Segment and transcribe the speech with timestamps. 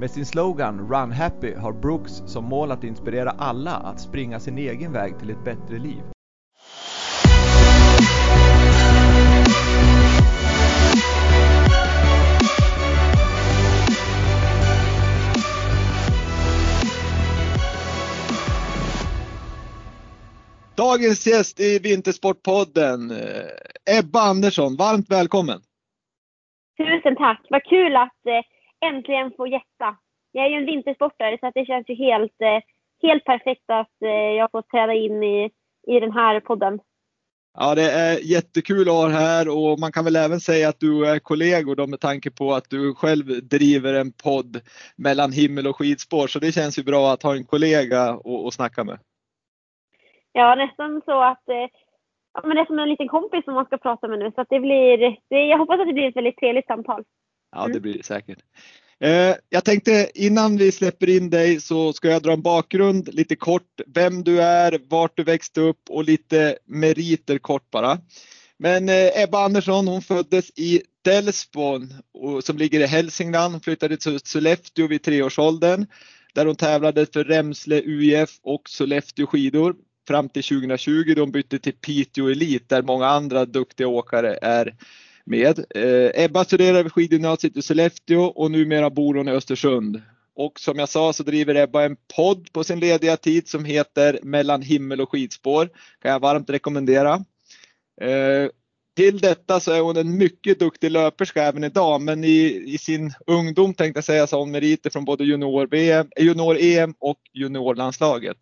[0.00, 4.58] Med sin slogan Run Happy har Brooks som mål att inspirera alla att springa sin
[4.58, 6.02] egen väg till ett bättre liv.
[20.76, 24.76] Dagens gäst i Vintersportpodden, eh, Ebba Andersson.
[24.76, 25.60] Varmt välkommen!
[26.78, 27.46] Tusen tack!
[27.50, 28.49] Vad kul att eh,
[28.80, 29.96] äntligen få gästa.
[30.32, 32.60] Jag är ju en vintersportare så det känns ju helt, eh,
[33.02, 35.50] helt perfekt att eh, jag får träda in i,
[35.86, 36.80] i den här podden.
[37.58, 40.80] Ja, det är jättekul att ha dig här och man kan väl även säga att
[40.80, 44.60] du är kollegor då med tanke på att du själv driver en podd
[44.96, 46.26] mellan himmel och skidspår.
[46.26, 48.98] Så det känns ju bra att ha en kollega att snacka med.
[50.32, 51.68] Ja, nästan så att eh,
[52.34, 54.32] ja, men det är som en liten kompis som man ska prata med nu.
[54.34, 57.04] Så att det blir, det, jag hoppas att det blir ett väldigt trevligt samtal.
[57.52, 58.38] Ja, det blir det säkert.
[59.00, 63.36] Eh, jag tänkte innan vi släpper in dig så ska jag dra en bakgrund lite
[63.36, 63.80] kort.
[63.86, 67.98] Vem du är, vart du växte upp och lite meriter kort bara.
[68.58, 71.94] Men eh, Ebba Andersson hon föddes i Delsborn
[72.42, 73.54] som ligger i Hälsingland.
[73.54, 75.86] Hon flyttade till Sollefteå vid treårsåldern
[76.34, 79.76] där hon tävlade för Remsle UIF och Sollefteå skidor
[80.08, 84.74] fram till 2020 då hon bytte till Piteå Elit där många andra duktiga åkare är
[85.30, 85.58] med.
[85.74, 90.02] Eh, Ebba studerar vid skidgymnasiet i Sollefteå och numera bor hon i Östersund.
[90.34, 94.18] Och som jag sa så driver Ebba en podd på sin lediga tid som heter
[94.22, 95.68] Mellan himmel och skidspår.
[96.02, 97.14] Kan jag varmt rekommendera.
[98.00, 98.50] Eh,
[98.96, 103.12] till detta så är hon en mycket duktig löperska även idag, men i, i sin
[103.26, 108.36] ungdom tänkte jag säga så har hon meriter från både junior-EM junior eh, och juniorlandslaget.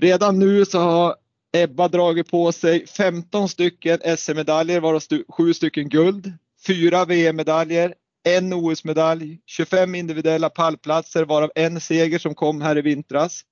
[0.00, 1.16] Redan nu så har
[1.52, 6.32] Ebba dragit på sig 15 stycken SM-medaljer varav 7 stycken guld,
[6.66, 7.94] 4 VM-medaljer,
[8.24, 13.42] en OS-medalj, 25 individuella pallplatser varav en seger som kom här i vintras.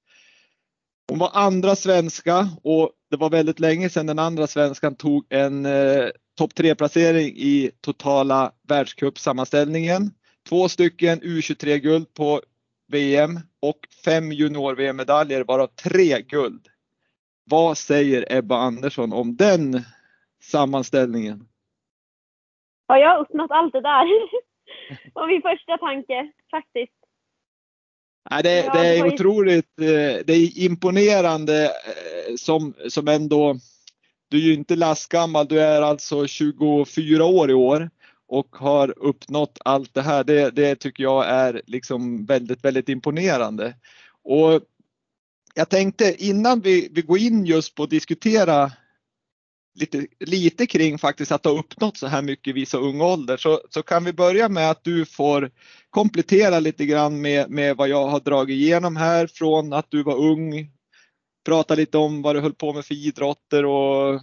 [1.08, 5.66] Hon var andra svenska och det var väldigt länge sedan den andra svenskan tog en
[5.66, 6.08] eh,
[6.38, 10.10] topp 3 placering i totala världscupsammanställningen.
[10.48, 12.40] Två stycken U23-guld på
[12.92, 16.66] VM och fem junior-VM-medaljer varav tre guld.
[17.50, 19.82] Vad säger Ebba Andersson om den
[20.42, 21.48] sammanställningen?
[22.86, 24.06] Ja, jag har uppnått allt det där.
[25.14, 26.92] var min första tanke faktiskt.
[28.30, 33.56] Nej, det, ja, det är det otroligt, eh, det är imponerande eh, som, som ändå,
[34.28, 37.90] du är ju inte lastgammal, du är alltså 24 år i år
[38.28, 40.24] och har uppnått allt det här.
[40.24, 43.74] Det, det tycker jag är liksom väldigt, väldigt imponerande.
[44.22, 44.60] Och
[45.58, 48.72] jag tänkte innan vi, vi går in just på att diskutera
[49.80, 53.60] lite, lite kring faktiskt att ha uppnått så här mycket vid så ung ålder så,
[53.70, 55.50] så kan vi börja med att du får
[55.90, 60.16] komplettera lite grann med, med vad jag har dragit igenom här från att du var
[60.16, 60.70] ung.
[61.44, 64.20] Prata lite om vad du höll på med för idrotter och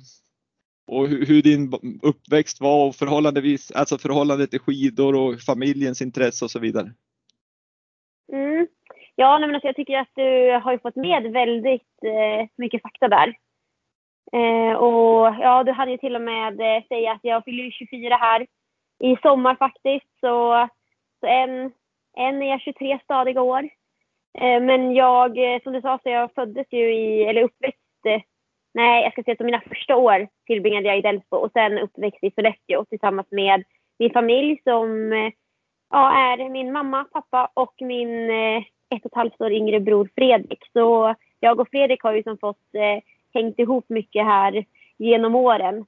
[0.87, 6.45] och hur, hur, din uppväxt var och förhållandevis, alltså förhållandet till skidor och familjens intresse
[6.45, 6.93] och så vidare.
[8.33, 8.67] Mm.
[9.15, 13.33] Ja, men alltså jag tycker att du har fått med väldigt eh, mycket fakta där.
[14.31, 18.15] Eh, och ja, du hade ju till och med eh, säga att jag fyller 24
[18.15, 18.47] här
[18.99, 20.19] i sommar faktiskt.
[20.19, 20.67] Så,
[21.19, 21.71] så en,
[22.17, 23.69] en är 23 stadiga år.
[24.39, 28.21] Eh, men jag, eh, som du sa, så jag föddes ju i, eller uppväxt eh,
[28.73, 32.23] Nej, jag ska säga att mina första år tillbringade jag i Delsbo och sen uppväxt
[32.23, 33.63] i Sollefteå tillsammans med
[33.99, 35.31] min familj som eh,
[35.89, 38.63] ja, är min mamma, pappa och min eh,
[38.95, 40.59] ett och ett halvt år yngre bror Fredrik.
[40.73, 43.03] Så jag och Fredrik har ju som fått eh,
[43.33, 44.65] hängt ihop mycket här
[44.97, 45.85] genom åren.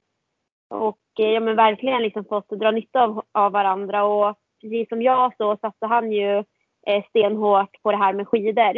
[0.70, 4.04] Och eh, ja, men verkligen liksom fått dra nytta av, av varandra.
[4.04, 6.38] Och precis som jag så satte han ju
[6.86, 8.76] eh, stenhårt på det här med skidor.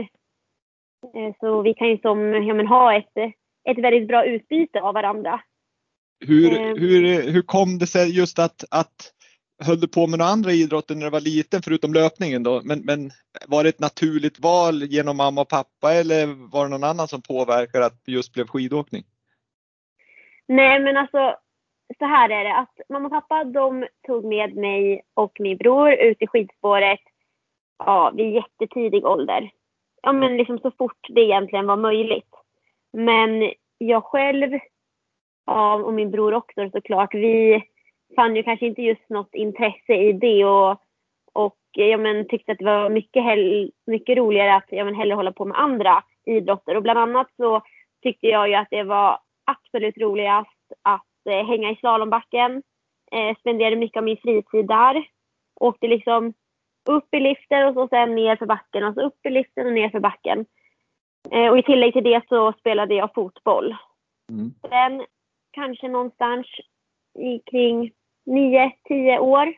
[1.14, 3.34] Eh, så vi kan ju som, ja, men ha ett
[3.70, 5.40] ett väldigt bra utbyte av varandra.
[6.26, 6.74] Hur, eh.
[6.76, 9.12] hur, hur kom det sig just att, att
[9.66, 12.60] höll du på med några andra idrotter när du var liten förutom löpningen då?
[12.64, 13.10] Men, men
[13.46, 17.22] var det ett naturligt val genom mamma och pappa eller var det någon annan som
[17.22, 19.05] påverkade att det just blev skidåkning?
[20.49, 21.37] Nej men alltså
[21.99, 25.93] så här är det att mamma och pappa de tog med mig och min bror
[25.93, 27.00] ut i skidspåret
[27.78, 29.50] ja, vid jättetidig ålder.
[30.02, 32.34] ja, men liksom så fort det egentligen var möjligt.
[32.93, 34.58] Men jag själv
[35.46, 37.62] ja, och min bror också såklart, vi
[38.16, 40.82] fann ju kanske inte just något intresse i det och,
[41.32, 45.14] och ja, men, tyckte att det var mycket, hell, mycket roligare att ja, men, hellre
[45.14, 46.76] hålla på med andra idrotter.
[46.76, 47.62] Och bland annat så
[48.02, 52.62] tyckte jag ju att det var absolut roligast att eh, hänga i slalombacken.
[53.12, 55.08] Eh, spenderade mycket av min fritid där.
[55.60, 56.32] Åkte liksom
[56.88, 59.72] upp i liften och så sen ner för backen och så upp i liften och
[59.72, 60.46] ner för backen.
[61.31, 63.76] Eh, och i tillägg till det så spelade jag fotboll.
[64.31, 64.50] Mm.
[64.69, 65.06] Sen
[65.50, 66.46] kanske någonstans
[67.19, 67.93] i kring
[68.28, 69.54] 9-10 år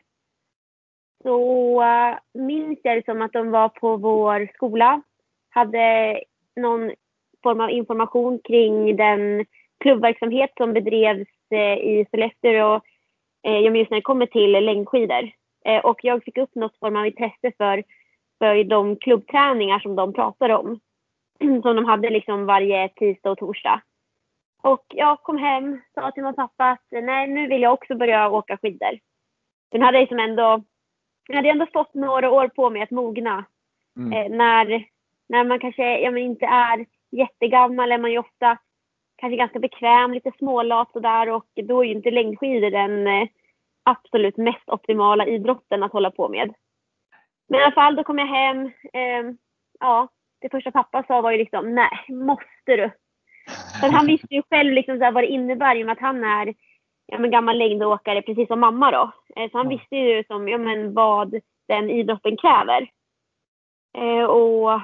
[1.23, 5.01] så eh, minns jag det som att de var på vår skola.
[5.49, 6.19] Hade
[6.55, 6.91] någon
[7.43, 9.45] form av information kring den
[9.79, 12.85] klubbverksamhet som bedrevs eh, i Sollefteå och
[13.43, 15.31] eh, just när det kommer till längdskidor.
[15.83, 17.83] Och jag fick upp något form av intresse för,
[18.39, 20.79] för de klubbträningar som de pratade om.
[21.61, 23.81] som de hade liksom varje tisdag och torsdag.
[24.61, 28.29] Och jag kom hem, sa till min pappa att nej, nu vill jag också börja
[28.29, 28.99] åka skidor.
[29.71, 30.63] Den hade liksom ändå,
[31.27, 33.45] jag hade ändå fått några år på mig att mogna.
[33.97, 34.13] Mm.
[34.13, 34.85] Eh, när,
[35.29, 38.57] när man kanske ja, men inte är jättegammal är man ju ofta
[39.15, 43.27] kanske ganska bekväm, lite smålat sådär och då är ju inte längdskidor den eh,
[43.83, 46.53] absolut mest optimala idrotten att hålla på med.
[47.47, 48.65] Men i alla fall, då kom jag hem.
[48.93, 49.35] Eh,
[49.79, 50.07] ja,
[50.39, 52.91] det första pappa sa var ju liksom, nej, måste du?
[53.81, 56.23] För han visste ju själv liksom så vad det innebär i och med att han
[56.23, 56.53] är
[57.05, 59.11] ja, men gammal längdåkare precis som mamma då.
[59.35, 62.89] Eh, så han visste ju som, ja, men vad den idrotten kräver.
[63.97, 64.81] Eh, och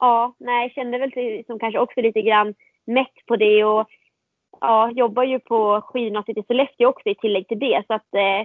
[0.00, 2.54] ja, nej, kände väl som kanske också lite grann
[2.86, 3.88] mätt på det och
[4.60, 7.84] ja, jobbar ju på skidgymnasiet i Sollefteå också i tillägg till det.
[7.86, 8.40] Så att eh,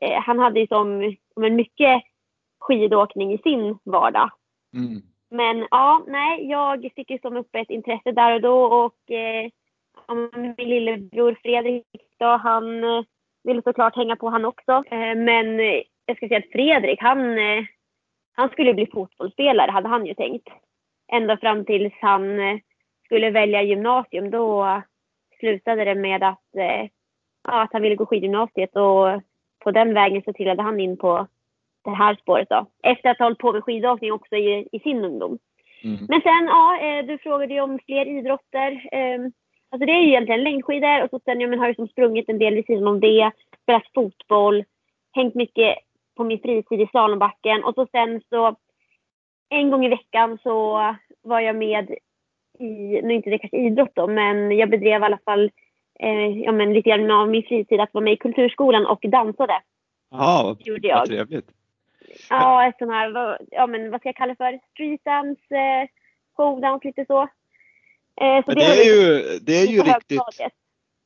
[0.00, 2.02] eh han hade ju som, som mycket
[2.60, 4.30] skidåkning i sin vardag.
[4.74, 5.02] Mm.
[5.36, 9.50] Men ja, nej, jag fick ju som upp ett intresse där och då och eh,
[10.32, 11.84] min lillebror Fredrik
[12.18, 13.04] då, han eh,
[13.44, 14.72] ville såklart hänga på han också.
[14.72, 17.64] Eh, men eh, jag ska säga att Fredrik, han, eh,
[18.32, 20.48] han skulle bli fotbollsspelare hade han ju tänkt.
[21.12, 22.58] Ända fram tills han eh,
[23.04, 24.30] skulle välja gymnasium.
[24.30, 24.82] Då
[25.38, 26.88] slutade det med att, eh,
[27.48, 29.22] ja, att han ville gå skidgymnasiet och
[29.58, 31.26] på den vägen så trillade han in på
[31.90, 32.66] det här spåret då.
[32.82, 35.38] Efter att ha hållit på med skidåkning också i, i sin ungdom.
[35.84, 36.06] Mm.
[36.08, 38.88] Men sen, ja, eh, du frågade ju om fler idrotter.
[38.92, 39.32] Ehm,
[39.70, 42.28] alltså det är ju egentligen längdskidor och så sen ja, men har jag som sprungit
[42.28, 43.30] en del vid sidan om det.
[43.62, 44.64] Spelat fotboll,
[45.12, 45.78] hängt mycket
[46.16, 48.56] på min fritid i slalombacken och så sen så
[49.48, 50.80] en gång i veckan så
[51.22, 51.90] var jag med
[52.58, 55.50] i, nu inte det kanske idrott då, men jag bedrev i alla fall
[56.00, 59.62] eh, ja, men lite grann av min fritid att vara med i kulturskolan och dansade.
[60.10, 61.46] Ja, vad trevligt.
[62.30, 64.60] Ja, ett sånt här, ja men vad ska jag kalla det för?
[64.72, 65.88] Street dance, eh,
[66.36, 67.22] showdance, lite så.
[68.20, 70.20] Eh, så det, det, är ju, det är ju riktigt,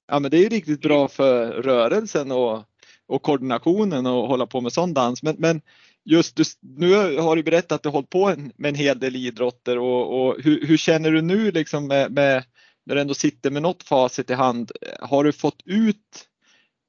[0.09, 2.63] ja men det är ju riktigt bra för rörelsen och,
[3.07, 5.23] och koordinationen och hålla på med sån dans.
[5.23, 5.61] Men, men
[6.05, 9.79] just du, nu har du berättat att du hållit på med en hel del idrotter
[9.79, 12.45] och, och hur, hur, känner du nu liksom med, med,
[12.85, 14.73] när du ändå sitter med något facit i hand?
[15.01, 16.27] Har du fått ut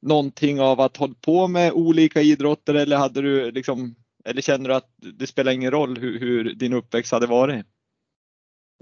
[0.02, 4.76] någonting av att hålla på med olika idrotter eller hade du liksom eller känner du
[4.76, 7.66] att det spelar ingen roll hur, hur din uppväxt hade varit?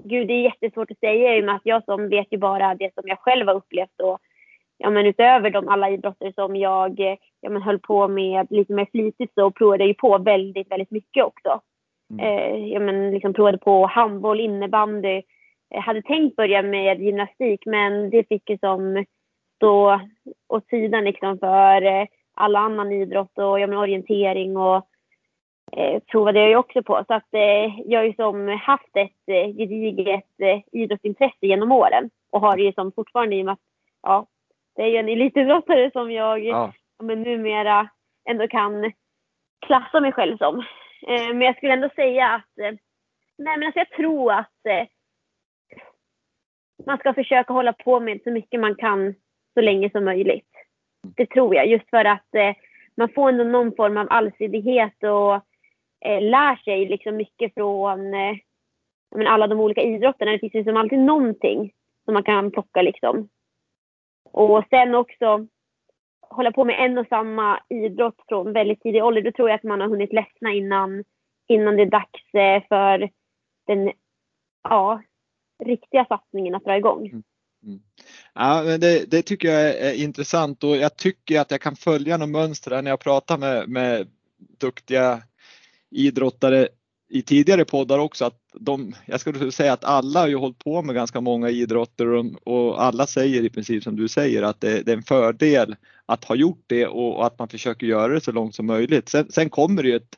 [0.04, 2.76] Gud, det är jättesvårt att säga i och med att jag som vet ju bara
[2.76, 4.20] det som jag själv har upplevt och
[4.78, 7.00] ja, men utöver de alla idrotter som jag
[7.42, 10.92] ja, men höll på med lite mer flitigt så provade jag ju på väldigt, väldigt
[10.92, 11.62] mycket också.
[12.14, 12.26] Mm.
[12.26, 15.22] Eh, ja, men liksom provade på handboll, innebandy.
[15.70, 19.06] Jag hade tänkt börja med gymnastik men det fick ju som
[19.56, 20.02] stå
[20.48, 24.88] åt sidan liksom för eh, alla annan idrott och ja, men orientering och
[25.72, 27.04] eh, provade jag ju också på.
[27.08, 32.10] Så att eh, jag har ju som haft ett eh, gediget eh, idrottsintresse genom åren
[32.32, 33.60] och har ju som fortfarande i och med att
[34.02, 34.26] ja,
[34.76, 36.74] det är ju en elitidrottare som jag ja.
[37.04, 37.90] men numera
[38.30, 38.92] ändå kan
[39.66, 40.60] klassa mig själv som.
[41.08, 42.76] Eh, men jag skulle ändå säga att eh,
[43.38, 44.88] nej men alltså jag tror att eh,
[46.86, 49.16] man ska försöka hålla på med så mycket man kan
[49.54, 50.50] så länge som möjligt.
[51.16, 52.56] Det tror jag, just för att eh,
[52.98, 55.49] man får ändå någon form av allsidighet och
[56.06, 58.36] eh, lär sig liksom mycket från eh,
[59.16, 60.32] men alla de olika idrotterna.
[60.32, 61.74] Det finns liksom alltid någonting
[62.06, 63.30] som man kan plocka liksom.
[64.32, 65.48] Och sen också
[66.22, 69.22] hålla på med en och samma idrott från väldigt tidig ålder.
[69.22, 71.04] Då tror jag att man har hunnit ledsna innan,
[71.48, 73.10] innan det är dags eh, för
[73.68, 73.92] den
[74.64, 75.02] ja,
[75.64, 77.08] riktiga satsningen att dra igång.
[77.08, 77.24] Mm.
[77.64, 77.80] Mm.
[78.34, 82.18] Ja, men det, det, tycker jag är, intressant och jag tycker att jag kan följa
[82.18, 84.08] något mönster när jag pratar med, med
[84.60, 85.22] duktiga
[85.92, 86.68] idrottare
[87.10, 90.82] i tidigare poddar också att de, jag skulle säga att alla har ju hållit på
[90.82, 94.82] med ganska många idrotter och, och alla säger i princip som du säger att det,
[94.82, 98.22] det, är en fördel att ha gjort det och, och, att man försöker göra det
[98.22, 99.10] så långt som möjligt.
[99.10, 100.16] Sen, sen kommer det ju ett,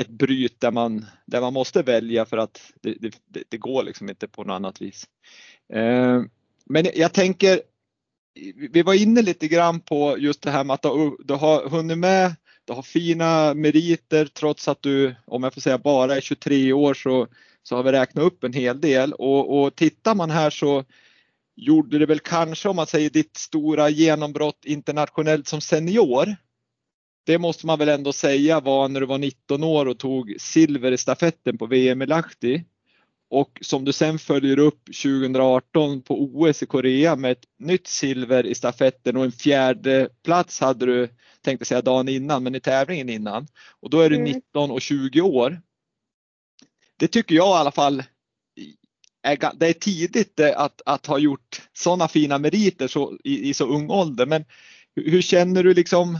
[0.00, 4.08] ett bryt där man, där man måste välja för att det, det, det går liksom
[4.08, 5.04] inte på något annat vis.
[5.72, 6.22] Eh,
[6.66, 7.60] men jag tänker,
[8.70, 11.98] vi var inne lite grann på just det här med att du, du har hunnit
[11.98, 12.34] med
[12.70, 16.94] du har fina meriter trots att du, om jag får säga bara är 23 år
[16.94, 17.26] så,
[17.62, 20.84] så har vi räknat upp en hel del och, och tittar man här så
[21.56, 26.36] gjorde det väl kanske om man säger ditt stora genombrott internationellt som senior.
[27.26, 30.92] Det måste man väl ändå säga var när du var 19 år och tog silver
[30.92, 32.64] i stafetten på VM i Lahti.
[33.30, 38.46] Och som du sen följer upp 2018 på OS i Korea med ett nytt silver
[38.46, 41.08] i stafetten och en fjärde plats hade du,
[41.40, 43.46] tänkte säga dagen innan, men i tävlingen innan.
[43.80, 44.32] Och då är du mm.
[44.32, 45.60] 19 och 20 år.
[46.96, 48.02] Det tycker jag i alla fall
[49.22, 53.66] är, det är tidigt att, att ha gjort sådana fina meriter så, i, i så
[53.66, 54.26] ung ålder.
[54.26, 54.44] Men
[54.96, 56.18] hur känner du liksom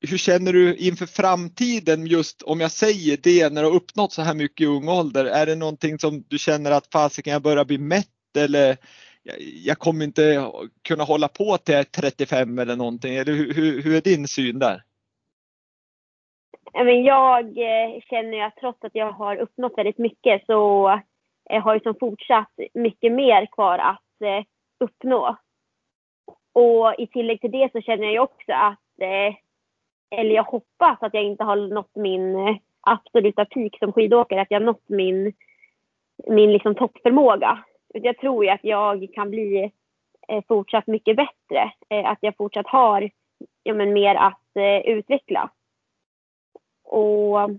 [0.00, 4.22] hur känner du inför framtiden just om jag säger det när du har uppnått så
[4.22, 5.24] här mycket i ung ålder?
[5.24, 8.76] Är det någonting som du känner att fasiken jag börjar bli mätt eller
[9.64, 10.50] jag kommer inte
[10.82, 13.14] kunna hålla på till 35 eller någonting?
[13.14, 14.82] Eller hur, hur är din syn där?
[17.04, 20.88] Jag eh, känner att trots att jag har uppnått väldigt mycket så
[21.50, 24.44] eh, har jag som fortsatt mycket mer kvar att eh,
[24.80, 25.36] uppnå.
[26.52, 28.78] Och i tillägg till det så känner jag också att
[30.10, 34.50] eller jag hoppas att jag inte har nått min eh, absoluta peak som skidåkare, att
[34.50, 35.32] jag har nått min,
[36.26, 37.64] min liksom toppförmåga.
[37.94, 39.72] Jag tror ju att jag kan bli
[40.28, 43.10] eh, fortsatt mycket bättre, eh, att jag fortsatt har
[43.62, 44.40] ja, men mer att
[44.84, 45.50] utveckla.
[46.84, 47.50] Och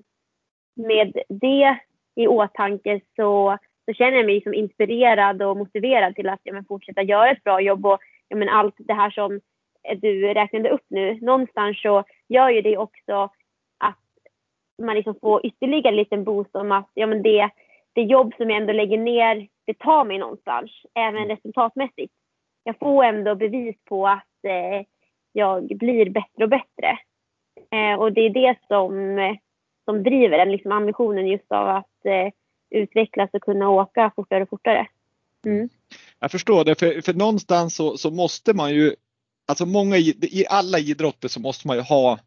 [0.76, 1.78] med det
[2.16, 6.66] i åtanke så, så känner jag mig liksom inspirerad och motiverad till att ja, men
[6.66, 9.40] fortsätta göra ett bra jobb och ja, men allt det här som
[9.96, 13.30] du räknade upp nu, någonstans så gör ju det också
[13.78, 14.00] att
[14.84, 17.50] man liksom får ytterligare en liten boost om att ja, men det,
[17.94, 22.14] det jobb som jag ändå lägger ner, det tar mig någonstans, även resultatmässigt.
[22.64, 24.86] Jag får ändå bevis på att eh,
[25.32, 27.00] jag blir bättre och bättre.
[27.72, 29.18] Eh, och det är det som,
[29.86, 32.34] som driver den liksom ambitionen just av att eh,
[32.70, 34.88] utvecklas och kunna åka fortare och fortare.
[35.46, 35.70] Mm.
[36.20, 38.96] Jag förstår det, för, för någonstans så, så måste man ju
[39.48, 42.20] alltså många, i alla idrotter så måste man ju ha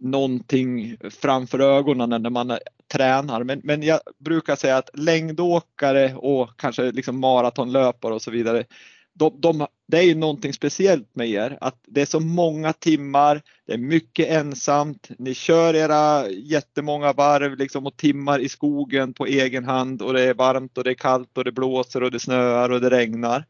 [0.00, 2.58] någonting framför ögonen när man
[2.92, 3.44] tränar.
[3.44, 8.64] Men, men jag brukar säga att längdåkare och kanske liksom maratonlöpare och så vidare,
[9.12, 13.42] de, de, det är ju någonting speciellt med er, att det är så många timmar,
[13.66, 19.26] det är mycket ensamt, ni kör era jättemånga varv liksom och timmar i skogen på
[19.26, 22.20] egen hand och det är varmt och det är kallt och det blåser och det
[22.20, 23.44] snöar och det regnar.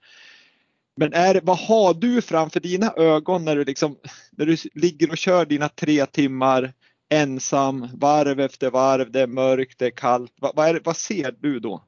[1.01, 3.97] Men är, vad har du framför dina ögon när du, liksom,
[4.39, 6.73] när du ligger och kör dina tre timmar
[7.15, 10.35] ensam varv efter varv, det är mörkt, det är kallt.
[10.41, 11.83] Vad, vad, är, vad ser du då?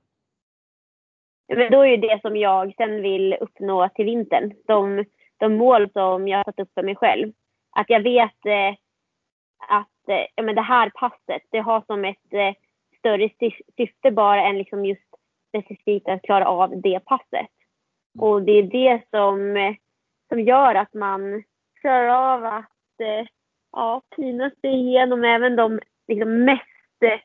[1.49, 4.53] Men då är det det som jag sen vill uppnå till vintern.
[4.67, 5.05] De,
[5.37, 7.33] de mål som jag har satt upp för mig själv.
[7.71, 8.75] Att jag vet eh,
[9.69, 12.55] att eh, ja, men det här passet, det har som ett eh,
[12.99, 13.31] större
[13.77, 15.09] syfte bara än liksom just
[15.49, 17.51] specifikt att klara av det passet.
[18.19, 19.75] Och det är det som, eh,
[20.29, 21.43] som gör att man
[21.81, 23.27] klarar av att eh,
[23.73, 27.21] ja, pina sig igenom även de liksom, mest eh,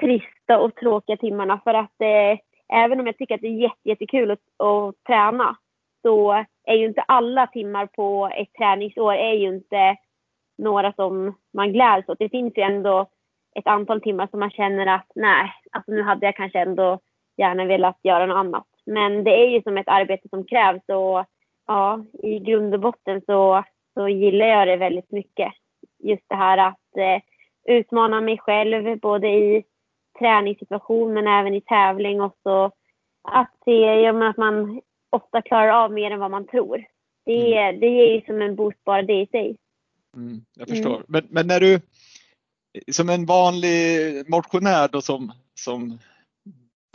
[0.00, 1.60] trista och tråkiga timmarna.
[1.64, 2.38] För att eh,
[2.72, 5.56] även om jag tycker att det är jätte, jättekul att, att träna
[6.02, 9.96] så är ju inte alla timmar på ett träningsår är ju inte
[10.58, 12.18] några som man gläds åt.
[12.18, 13.06] Det finns ju ändå
[13.54, 16.98] ett antal timmar som man känner att nej, alltså nu hade jag kanske ändå
[17.36, 18.66] gärna velat göra något annat.
[18.86, 21.24] Men det är ju som ett arbete som krävs och
[21.66, 25.52] ja, i grund och botten så, så gillar jag det väldigt mycket.
[25.98, 27.22] Just det här att eh,
[27.76, 29.64] utmana mig själv både i
[30.18, 32.70] träningssituation men även i tävling och så
[33.22, 36.84] att se ja, att man ofta klarar av mer än vad man tror.
[37.26, 37.80] Det, mm.
[37.80, 39.56] det ger ju som en boost bara det i sig.
[40.16, 40.94] Mm, jag förstår.
[40.94, 41.04] Mm.
[41.08, 41.80] Men, men när du
[42.92, 43.70] som en vanlig
[44.28, 45.98] motionär då som, som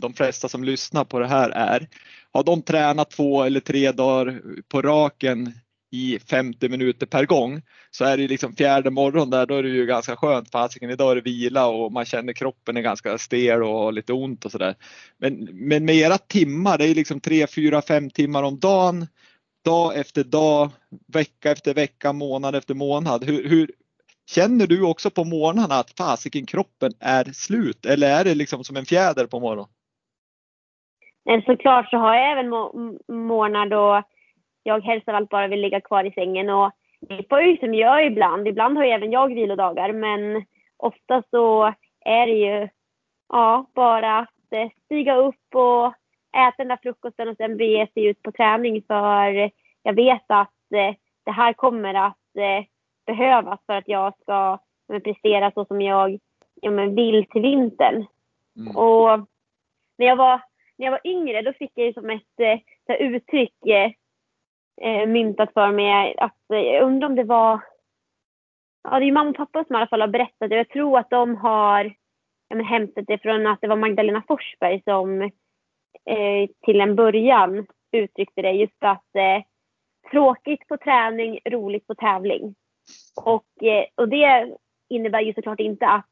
[0.02, 1.88] de flesta som lyssnar på det här är,
[2.32, 5.52] har de tränat två eller tre dagar på raken
[5.92, 9.68] i 50 minuter per gång så är det liksom fjärde morgon där, då är det
[9.68, 10.50] ju ganska skönt.
[10.50, 14.12] Fasiken, idag är det vila och man känner kroppen är ganska stel och har lite
[14.12, 14.74] ont och sådär.
[15.18, 19.06] Men, men med era timmar, det är liksom tre, fyra, fem timmar om dagen,
[19.64, 20.70] dag efter dag,
[21.12, 23.24] vecka efter vecka, månad efter månad.
[23.24, 23.70] Hur, hur,
[24.28, 28.76] Känner du också på morgnarna att fasiken kroppen är slut eller är det liksom som
[28.76, 29.75] en fjäder på morgonen?
[31.26, 32.48] Men såklart så har jag även
[33.08, 34.02] morgnar då
[34.62, 36.50] jag helst av allt bara vill ligga kvar i sängen.
[36.50, 38.48] Och det får ju som jag ibland.
[38.48, 40.44] Ibland har ju även jag vilodagar men
[40.76, 42.68] ofta så är det ju
[43.28, 45.86] ja, bara att eh, stiga upp och
[46.36, 49.50] äta den där frukosten och sen bege sig ut på träning för
[49.82, 52.64] jag vet att eh, det här kommer att eh,
[53.06, 54.58] behövas för att jag ska
[55.04, 56.18] prestera så som jag
[56.60, 58.06] ja, vill till vintern.
[58.56, 58.76] Mm.
[58.76, 59.18] Och
[59.98, 60.40] när jag, var,
[60.78, 62.40] när jag var yngre då fick jag ju som ett
[62.90, 63.92] eh, uttryck eh,
[64.82, 67.60] eh, myntat för mig att eh, jag undrar om det var
[68.90, 70.56] Ja, det är mamma och pappa som i alla fall har berättat det.
[70.56, 71.94] Jag tror att de har
[72.48, 75.22] ja, hämtat det från att det var Magdalena Forsberg som
[76.04, 79.42] eh, till en början uttryckte det just att eh,
[80.10, 82.54] tråkigt på träning, roligt på tävling.
[83.24, 84.56] Och, eh, och det
[84.88, 86.06] innebär ju såklart inte att,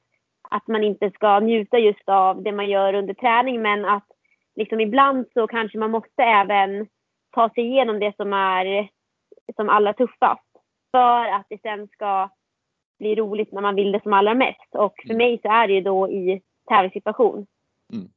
[0.50, 4.08] att man inte ska njuta just av det man gör under träning men att
[4.56, 6.86] liksom ibland så kanske man måste även
[7.34, 8.88] ta sig igenom det som är
[9.56, 10.42] som allra tuffast
[10.90, 12.30] för att det sen ska
[12.98, 14.74] bli roligt när man vill det som allra mest.
[14.74, 15.16] Och för mm.
[15.16, 17.46] mig så är det ju då i tävlingssituation.
[17.92, 18.08] Mm.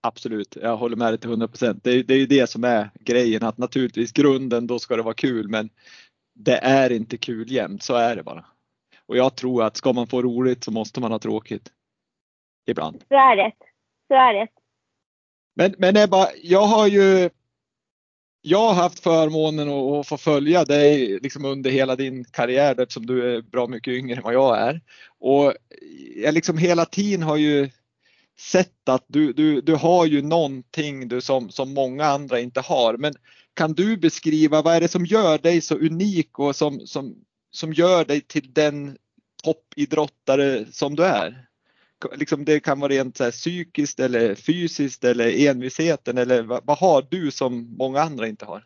[0.00, 1.84] Absolut, jag håller med dig till 100 procent.
[1.84, 5.14] Det, det är ju det som är grejen att naturligtvis grunden då ska det vara
[5.14, 5.70] kul men
[6.34, 8.44] det är inte kul jämt, så är det bara.
[9.06, 11.72] Och jag tror att ska man få roligt så måste man ha tråkigt.
[12.66, 13.04] Ibland.
[13.08, 13.52] Så är det.
[14.08, 14.48] Så är det.
[15.58, 17.30] Men, men Ebba, jag har ju
[18.42, 23.34] jag har haft förmånen att få följa dig liksom under hela din karriär eftersom du
[23.34, 24.80] är bra mycket yngre än vad jag är.
[25.18, 25.54] Och
[26.16, 27.70] jag liksom hela tiden har ju
[28.40, 32.96] sett att du, du, du har ju någonting du som, som många andra inte har.
[32.96, 33.14] Men
[33.54, 37.14] kan du beskriva vad är det som gör dig så unik och som, som,
[37.50, 38.96] som gör dig till den
[39.44, 41.47] toppidrottare som du är?
[42.12, 46.78] Liksom det kan vara rent så här psykiskt eller fysiskt eller envisheten eller vad, vad
[46.78, 48.62] har du som många andra inte har?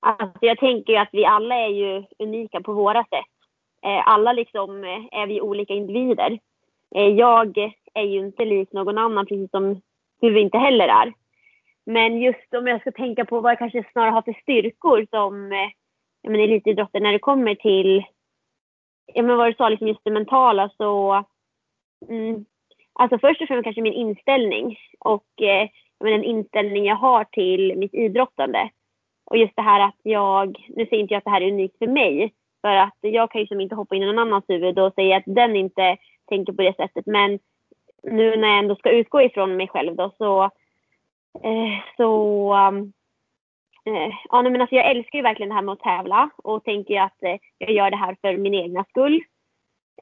[0.00, 3.34] Alltså jag tänker att vi alla är ju unika på våra sätt.
[3.82, 6.38] Eh, alla liksom eh, är vi olika individer.
[6.94, 7.58] Eh, jag
[7.94, 9.80] är ju inte lik någon annan, precis som
[10.20, 11.12] du inte heller är.
[11.86, 15.48] Men just om jag ska tänka på vad jag kanske snarare har för styrkor som
[16.22, 18.04] men, elitidrottare när det kommer till
[19.06, 21.24] ja, men vad du sa, liksom just det mentala så...
[22.08, 22.44] Mm,
[22.92, 25.68] alltså först och främst kanske min inställning och eh,
[26.00, 28.70] men, den inställning jag har till mitt idrottande.
[29.24, 31.78] Och just det här att jag, nu säger inte jag att det här är unikt
[31.78, 34.78] för mig, för att jag kan ju liksom inte hoppa in i någon annans huvud
[34.78, 35.96] och säga att den inte
[36.28, 37.06] tänker på det sättet.
[37.06, 37.38] Men
[38.02, 40.44] nu när jag ändå ska utgå ifrån mig själv då så,
[41.42, 42.92] eh, så um,
[43.86, 47.00] Eh, ja, men alltså jag älskar ju verkligen det här med att tävla och tänker
[47.00, 49.24] att eh, jag gör det här för min egna skull.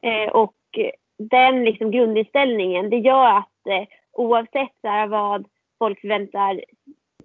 [0.02, 0.54] Eh, och
[1.18, 3.48] den liksom grundinställningen, det gör att
[4.12, 5.46] oavsett så vad
[5.78, 6.64] folk förväntar,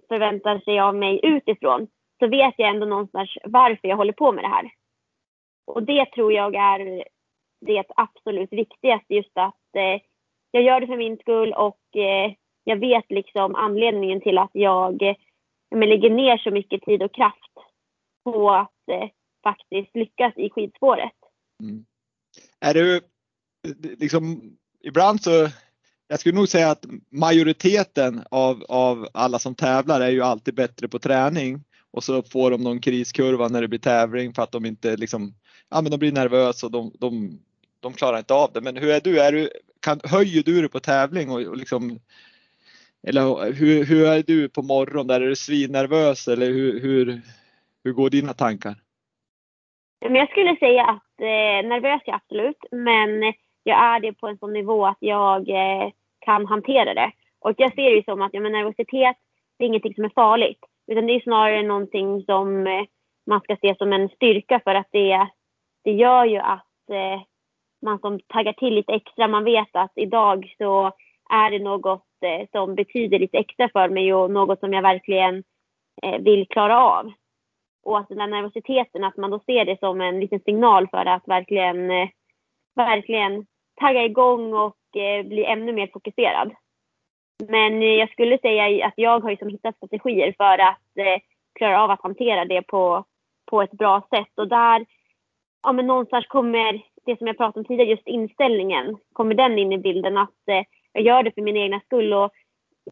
[0.08, 1.86] förväntar sig av mig utifrån
[2.18, 4.70] så vet jag ändå någonstans varför jag håller på med det här.
[5.66, 7.04] Och det tror jag är
[7.60, 9.54] det absolut viktigaste, just att
[10.50, 11.80] jag gör det för min skull och
[12.64, 15.16] jag vet liksom anledningen till att jag
[15.70, 17.54] men lägger ner så mycket tid och kraft
[18.24, 19.08] på att eh,
[19.42, 21.12] faktiskt lyckas i skidspåret.
[21.62, 21.84] Mm.
[22.60, 23.00] Är du
[23.98, 25.48] liksom ibland så
[26.08, 30.88] jag skulle nog säga att majoriteten av, av alla som tävlar är ju alltid bättre
[30.88, 34.64] på träning och så får de någon kriskurva när det blir tävling för att de
[34.66, 35.34] inte liksom,
[35.68, 37.38] ja men de blir nervösa och de, de,
[37.80, 38.60] de klarar inte av det.
[38.60, 39.20] Men hur är du?
[39.20, 39.50] Är du
[39.80, 42.00] kan, höjer du dig på tävling och, och liksom
[43.06, 45.10] eller hur, hur är du på morgonen?
[45.10, 47.20] Är du svinnervös eller hur, hur,
[47.84, 48.74] hur går dina tankar?
[50.00, 53.22] jag skulle säga att eh, nervös är jag absolut, men
[53.62, 57.12] jag är det på en sån nivå att jag eh, kan hantera det.
[57.40, 59.16] Och jag ser det som att ja, men nervositet
[59.58, 62.84] det är ingenting som är farligt, utan det är snarare någonting som eh,
[63.26, 65.28] man ska se som en styrka för att det,
[65.84, 67.22] det gör ju att eh,
[67.82, 69.28] man som taggar till lite extra.
[69.28, 70.92] Man vet att idag så
[71.30, 75.44] är det något Eh, som betyder lite extra för mig och något som jag verkligen
[76.02, 77.12] eh, vill klara av.
[77.84, 81.06] Och att den där nervositeten, att man då ser det som en liten signal för
[81.06, 82.08] att verkligen, eh,
[82.74, 83.46] verkligen
[83.80, 86.54] tagga igång och eh, bli ännu mer fokuserad.
[87.48, 91.22] Men eh, jag skulle säga att jag har liksom hittat strategier för att
[91.58, 93.04] klara av att hantera det på,
[93.50, 94.32] på ett bra sätt.
[94.34, 94.86] Och där,
[95.62, 99.72] ja men någonstans kommer det som jag pratade om tidigare, just inställningen, kommer den in
[99.72, 100.18] i bilden.
[100.18, 100.34] Att
[100.98, 102.32] jag gör det för min egna skull och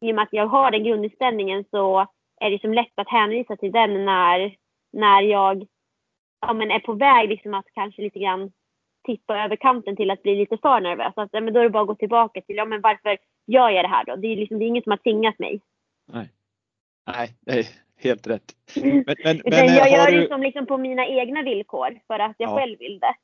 [0.01, 2.07] i och med att jag har den grundinställningen så
[2.41, 4.57] är det som lätt att hänvisa till den när,
[4.93, 5.67] när jag
[6.41, 8.53] ja, men är på väg liksom att kanske lite grann
[9.07, 11.13] tippa över kanten till att bli lite för nervös.
[11.17, 13.71] Att, ja, men då är det bara att gå tillbaka till, ja men varför gör
[13.71, 14.17] jag det här då?
[14.17, 15.61] Det är, liksom, det är inget som har tvingat mig.
[16.13, 16.29] Nej,
[17.07, 17.67] Nej det är
[17.97, 18.53] helt rätt.
[18.77, 20.29] Men, men, men jag gör det du...
[20.29, 22.57] som liksom på mina egna villkor för att jag ja.
[22.57, 23.15] själv vill det.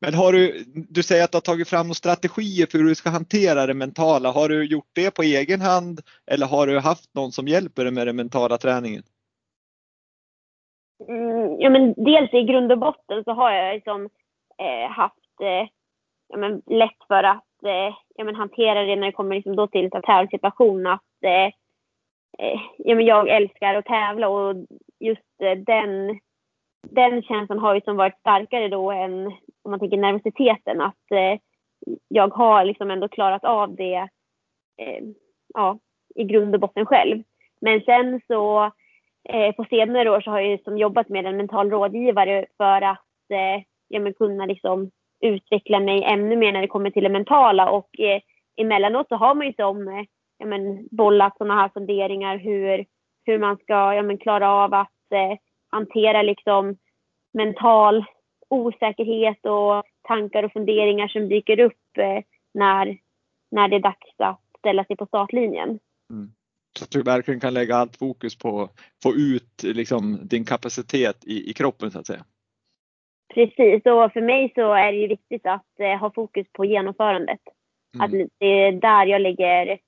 [0.00, 2.94] Men har du, du säger att du har tagit fram några strategier för hur du
[2.94, 4.30] ska hantera det mentala.
[4.30, 7.92] Har du gjort det på egen hand eller har du haft någon som hjälper dig
[7.92, 9.02] med den mentala träningen?
[11.08, 14.08] Mm, ja, men dels i grund och botten så har jag liksom,
[14.58, 15.68] eh, haft eh,
[16.28, 19.66] ja, men lätt för att eh, ja, men hantera det när det kommer liksom då
[19.66, 20.86] till en tävlingssituation.
[20.86, 21.46] Att, eh,
[22.38, 24.56] eh, ja, men jag älskar att tävla och
[25.00, 26.20] just eh, den,
[26.82, 29.26] den känslan har ju som varit starkare då än
[29.62, 30.80] om man tänker nervositeten.
[30.80, 31.40] Att eh,
[32.08, 34.08] jag har liksom ändå klarat av det
[34.78, 35.04] eh,
[35.54, 35.78] ja,
[36.14, 37.22] i grund och botten själv.
[37.60, 38.70] Men sen så
[39.28, 43.30] eh, på senare år så har jag som jobbat med en mental rådgivare för att
[43.30, 44.90] eh, ja, men kunna liksom
[45.20, 47.70] utveckla mig ännu mer när det kommer till det mentala.
[47.70, 48.20] Och eh,
[48.56, 50.04] emellanåt så har man ju som eh,
[50.38, 52.84] ja, men, bollat sådana här funderingar hur,
[53.24, 55.38] hur man ska ja, men, klara av att eh,
[55.70, 56.76] hantera liksom
[57.32, 58.04] mental
[58.48, 62.98] osäkerhet och tankar och funderingar som dyker upp eh, när,
[63.50, 65.68] när det är dags att ställa sig på startlinjen.
[66.10, 66.32] Mm.
[66.78, 68.70] Så du verkligen kan lägga allt fokus på att
[69.02, 72.24] få ut liksom, din kapacitet i, i kroppen så att säga.
[73.34, 77.40] Precis, och för mig så är det ju viktigt att eh, ha fokus på genomförandet.
[77.94, 78.04] Mm.
[78.04, 79.78] Att det är där jag lägger,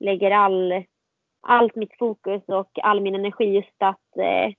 [0.00, 0.84] lägger all,
[1.40, 4.52] allt mitt fokus och all min energi just att eh,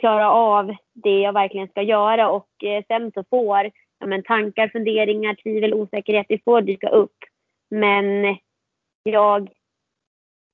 [0.00, 4.68] klara av det jag verkligen ska göra och eh, sen så får ja, men, tankar,
[4.68, 7.16] funderingar, tvivel, osäkerhet, det får dyka upp.
[7.70, 8.36] Men
[9.02, 9.50] jag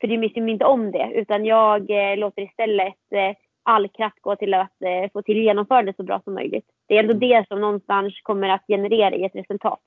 [0.00, 4.36] bryr mig liksom inte om det utan jag eh, låter istället eh, all kraft gå
[4.36, 4.76] till att
[5.12, 6.66] få till genomförandet så bra som möjligt.
[6.88, 7.28] Det är ändå mm.
[7.28, 9.80] det som någonstans kommer att generera i ett resultat.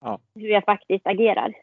[0.00, 0.20] Ja.
[0.34, 1.54] Hur jag faktiskt agerar.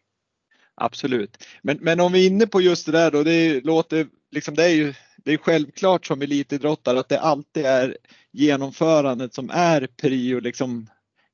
[0.75, 1.37] Absolut.
[1.61, 4.63] Men, men om vi är inne på just det där då, det låter liksom, det
[4.63, 4.93] är ju
[5.23, 7.97] det är självklart som elitidrottare att det alltid är
[8.31, 10.87] genomförandet som är prio liksom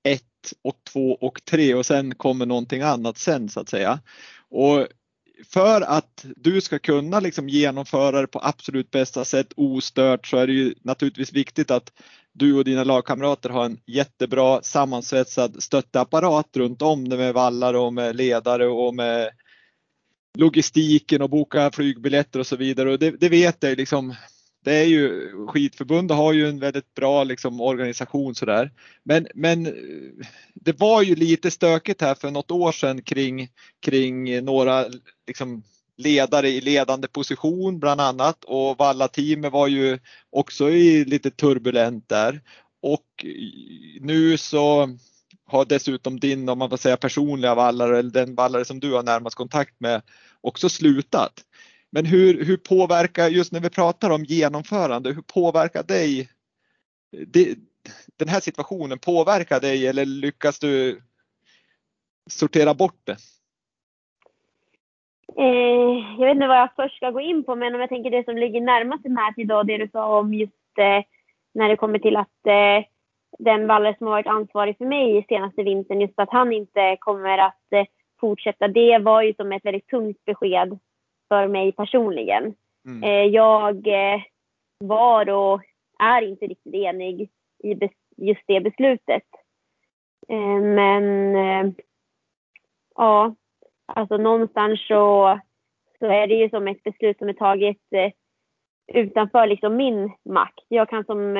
[0.04, 0.24] ett
[0.64, 4.00] och två och tre och sen kommer någonting annat sen så att säga.
[4.50, 4.88] Och
[5.46, 10.48] för att du ska kunna liksom genomföra det på absolut bästa sätt ostört så är
[10.48, 11.92] det ju naturligtvis viktigt att
[12.34, 17.94] du och dina lagkamrater har en jättebra sammansvetsad stötteapparat runt om det med vallar och
[17.94, 19.30] med ledare och med
[20.38, 22.92] logistiken och boka flygbiljetter och så vidare.
[22.92, 24.16] Och det, det vet jag liksom.
[24.64, 28.72] Det är ju skidförbundet har ju en väldigt bra liksom, organisation sådär.
[29.04, 29.64] Men, men
[30.54, 34.86] det var ju lite stökigt här för något år sedan kring, kring några
[35.28, 35.64] liksom,
[35.98, 42.42] ledare i ledande position bland annat och Valla-teamet var ju också i lite turbulent där.
[42.82, 43.26] Och
[44.02, 44.98] nu så
[45.48, 49.04] har dessutom din, om man får säga personliga vallare eller den vallare som du har
[49.04, 50.02] närmast kontakt med
[50.42, 51.34] också slutat.
[51.90, 56.30] Men hur, hur påverkar, just när vi pratar om genomförande, hur påverkar dig
[57.12, 57.56] det,
[58.18, 61.02] den här situationen påverkar dig eller lyckas du
[62.30, 63.18] sortera bort det?
[65.38, 68.12] Eh, jag vet inte vad jag först ska gå in på, men om jag tänker
[68.12, 71.04] det som ligger närmast i här idag, det du sa om just eh,
[71.54, 72.86] när det kommer till att eh,
[73.40, 77.38] den vallare som har varit ansvarig för mig senaste vintern, just att han inte kommer
[77.38, 77.86] att eh,
[78.20, 78.68] fortsätta.
[78.68, 80.80] Det var ju som ett väldigt tungt besked
[81.28, 82.56] för mig personligen.
[82.86, 83.04] Mm.
[83.04, 84.22] Eh, jag eh,
[84.80, 85.62] var och
[86.00, 87.30] är inte riktigt enig
[87.64, 89.24] i just det beslutet.
[90.62, 91.36] Men
[92.96, 93.36] ja,
[93.86, 95.40] alltså någonstans så,
[96.00, 98.14] så är det ju som ett beslut som är taget
[98.94, 100.66] utanför liksom min makt.
[100.68, 101.38] Jag kan som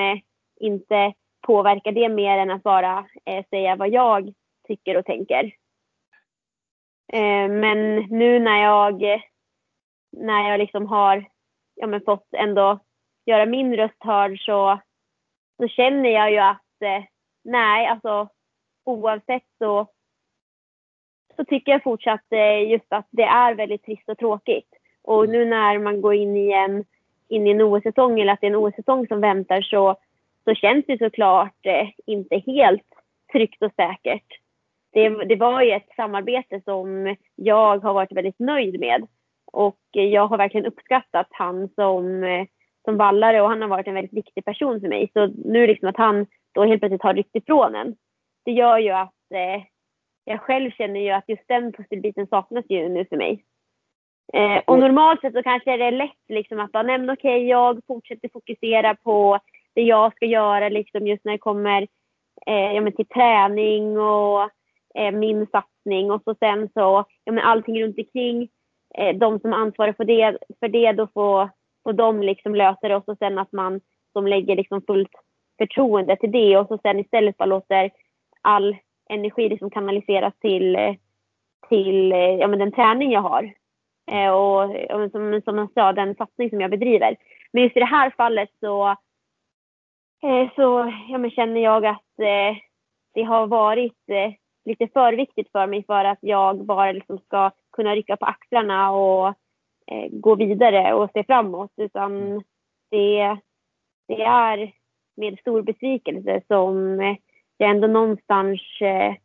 [0.60, 1.14] inte
[1.48, 4.34] påverka det mer än att bara eh, säga vad jag
[4.68, 5.44] tycker och tänker.
[7.14, 9.22] Eh, men nu när jag
[10.12, 11.26] när jag liksom har
[11.76, 12.80] ja, men fått ändå
[13.26, 14.80] göra min röst hörd så,
[15.58, 17.04] så känner jag ju att eh,
[17.44, 18.30] nej, alltså
[18.86, 19.88] oavsett så,
[21.36, 24.70] så tycker jag fortsatt eh, just att det är väldigt trist och tråkigt.
[25.04, 26.86] Och nu när man går in i en,
[27.28, 29.96] in i en OS-säsong eller att det är en OS-säsong som väntar så,
[30.48, 32.88] så känns det såklart eh, inte helt
[33.32, 34.28] tryggt och säkert.
[34.94, 39.08] Det, det var ju ett samarbete som jag har varit väldigt nöjd med.
[39.52, 42.46] Och jag har verkligen uppskattat han som, eh,
[42.86, 45.10] som vallare och han har varit en väldigt viktig person för mig.
[45.14, 47.96] Så nu liksom att han då helt plötsligt har ryckt ifrån en.
[48.46, 49.64] Det gör ju att eh,
[50.26, 53.44] jag själv känner ju att just den pusselbiten saknas ju nu för mig.
[54.34, 57.48] Eh, och normalt sett så kanske det är lätt liksom att bara, nej men okej,
[57.48, 59.40] jag fortsätter fokusera på
[59.78, 61.82] det jag ska göra liksom just när det kommer
[62.46, 64.42] eh, ja, men till träning och
[64.96, 68.50] eh, min satsning och så sen så, ja men allting runt omkring,
[68.98, 71.50] eh, de som ansvarar för det, för det då får,
[71.84, 73.82] får de liksom lösa det och så sen att man
[74.14, 75.12] som lägger liksom fullt
[75.58, 77.92] förtroende till det och så sen istället bara låter
[78.42, 78.78] all
[79.10, 80.96] energi liksom kanaliseras till,
[81.70, 83.54] till eh, ja, men den träning jag har.
[84.12, 87.16] Eh, och, och som, som jag sa, den satsning som jag bedriver.
[87.52, 88.96] Men just i det här fallet så,
[90.56, 92.58] så ja, men känner jag att eh,
[93.14, 94.34] det har varit eh,
[94.66, 98.92] lite för viktigt för mig för att jag bara liksom ska kunna rycka på axlarna
[98.92, 99.28] och
[99.92, 101.72] eh, gå vidare och se framåt.
[101.78, 102.44] Utan
[102.92, 103.38] det,
[104.08, 104.72] det är
[105.18, 107.00] med stor besvikelse som
[107.58, 109.16] jag ändå någonstans eh,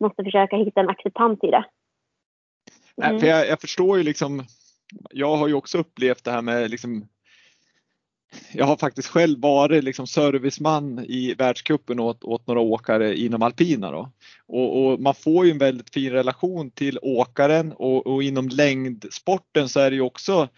[0.00, 1.64] måste försöka hitta en acceptans i det.
[3.02, 3.20] Mm.
[3.20, 4.44] För jag, jag, förstår ju liksom,
[5.10, 7.08] jag har ju också upplevt det här med liksom
[8.52, 13.90] jag har faktiskt själv varit liksom serviceman i världscupen åt, åt några åkare inom alpina.
[13.90, 14.12] Då.
[14.46, 19.68] Och, och, man får ju en väldigt fin relation till åkaren och, och, inom längdsporten
[19.68, 20.48] så är det ju också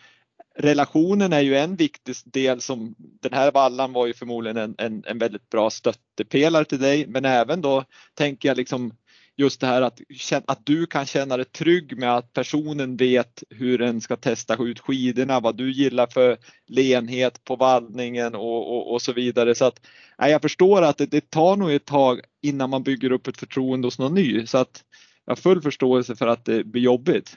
[0.59, 5.05] relationen är ju en viktig del som den här vallan var ju förmodligen en, en,
[5.07, 8.93] en väldigt bra stöttepelare till dig men även då tänker jag liksom
[9.41, 10.01] just det här att,
[10.47, 14.81] att du kan känna dig trygg med att personen vet hur den ska testa ut
[14.81, 19.55] skidorna, vad du gillar för lenhet på vallningen och, och, och så vidare.
[19.55, 19.81] Så att,
[20.19, 23.41] nej, jag förstår att det, det, tar nog ett tag innan man bygger upp ett
[23.41, 24.47] förtroende hos någon ny.
[24.47, 24.85] Så att
[25.25, 27.37] jag har full förståelse för att det blir jobbigt.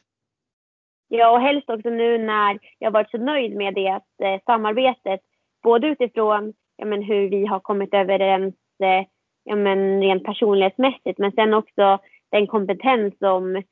[1.07, 5.19] Ja, och helst också nu när jag varit så nöjd med det eh, samarbetet,
[5.63, 9.05] både utifrån ja, men, hur vi har kommit överens eh,
[9.43, 11.99] ja, men rent personlighetsmässigt men sen också
[12.31, 13.63] den kompetens som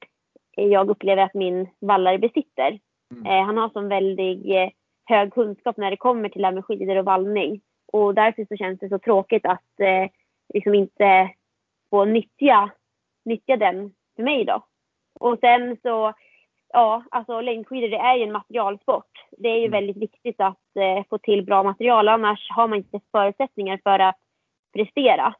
[0.55, 2.79] jag upplever att min vallare besitter.
[3.11, 3.25] Mm.
[3.25, 4.69] Eh, han har sån väldigt eh,
[5.05, 7.61] hög kunskap när det kommer till det här med skidor och vallning.
[7.93, 10.09] Och därför så känns det så tråkigt att eh,
[10.53, 11.29] liksom inte
[11.89, 12.71] få nyttja,
[13.25, 14.63] nyttja den för mig då.
[15.19, 16.13] Och sen så,
[16.73, 19.11] ja, alltså längdskidor det är ju en materialsport.
[19.37, 19.71] Det är ju mm.
[19.71, 24.17] väldigt viktigt att eh, få till bra material, annars har man inte förutsättningar för att
[24.73, 25.35] prestera.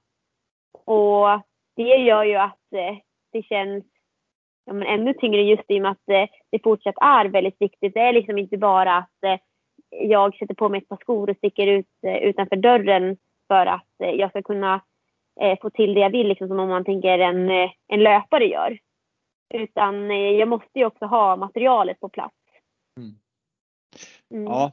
[0.91, 1.41] Och
[1.75, 2.97] det gör ju att eh,
[3.31, 3.85] det känns
[4.65, 7.93] ja, men ännu tyngre just i och med att eh, det fortsatt är väldigt viktigt.
[7.93, 9.39] Det är liksom inte bara att eh,
[9.89, 14.29] jag sätter på mig ett par skor och sticker ut utanför dörren för att jag
[14.29, 14.81] ska kunna
[15.61, 17.49] få till det jag vill, liksom som om man tänker en,
[17.87, 18.77] en löpare gör.
[19.53, 22.35] Utan jag måste ju också ha materialet på plats.
[22.97, 23.11] Mm.
[24.31, 24.51] Mm.
[24.51, 24.71] Ja,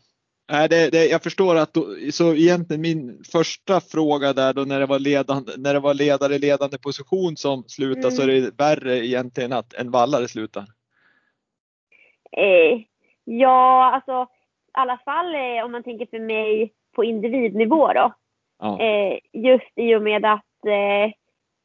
[0.50, 4.80] Nej, det, det, jag förstår att då, så egentligen min första fråga där då när
[4.80, 8.10] det var, ledande, när det var ledare i ledande position som slutade mm.
[8.10, 10.64] så är det värre egentligen att en vallare slutar.
[12.32, 12.80] Eh,
[13.24, 18.14] ja, alltså i alla fall eh, om man tänker för mig på individnivå då.
[18.58, 18.80] Ja.
[18.80, 21.12] Eh, just i och med att eh,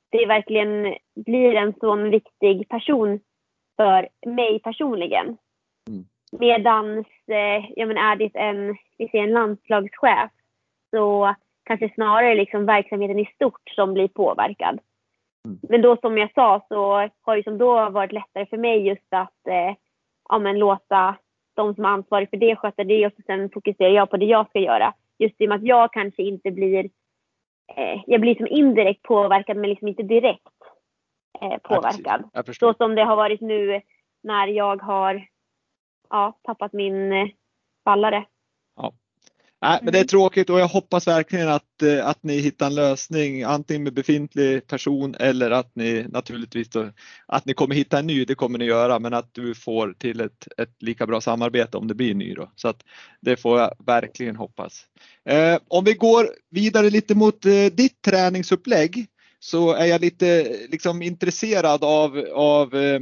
[0.09, 3.19] det verkligen blir en sån viktig person
[3.75, 5.37] för mig personligen.
[5.87, 6.05] Mm.
[6.39, 10.31] Medans, eh, ja men är det en, vi ser en landslagschef
[10.91, 14.79] så kanske snarare liksom verksamheten i stort som blir påverkad.
[15.45, 15.59] Mm.
[15.61, 19.07] Men då som jag sa så har det som då varit lättare för mig just
[19.09, 19.75] att eh,
[20.29, 21.15] ja, men låta
[21.55, 24.49] de som är ansvariga för det sköta det och sen fokuserar jag på det jag
[24.49, 24.93] ska göra.
[25.19, 26.89] Just i och med att jag kanske inte blir,
[27.75, 30.47] eh, jag blir som indirekt påverkad men liksom inte direkt
[31.41, 32.29] eh, påverkad.
[32.59, 33.81] Så som det har varit nu
[34.23, 35.27] när jag har
[36.13, 37.27] ja, tappat min eh,
[37.85, 38.25] ballare.
[38.75, 38.93] Ja.
[39.61, 40.07] Nej, men det är mm.
[40.07, 44.67] tråkigt och jag hoppas verkligen att, eh, att ni hittar en lösning antingen med befintlig
[44.67, 46.89] person eller att ni naturligtvis då,
[47.25, 50.21] att ni kommer hitta en ny, det kommer ni göra, men att du får till
[50.21, 52.51] ett, ett lika bra samarbete om det blir ny då.
[52.55, 52.83] Så att
[53.21, 54.85] det får jag verkligen hoppas.
[55.25, 59.07] Eh, om vi går vidare lite mot eh, ditt träningsupplägg
[59.39, 62.99] så är jag lite liksom intresserad av, av eh,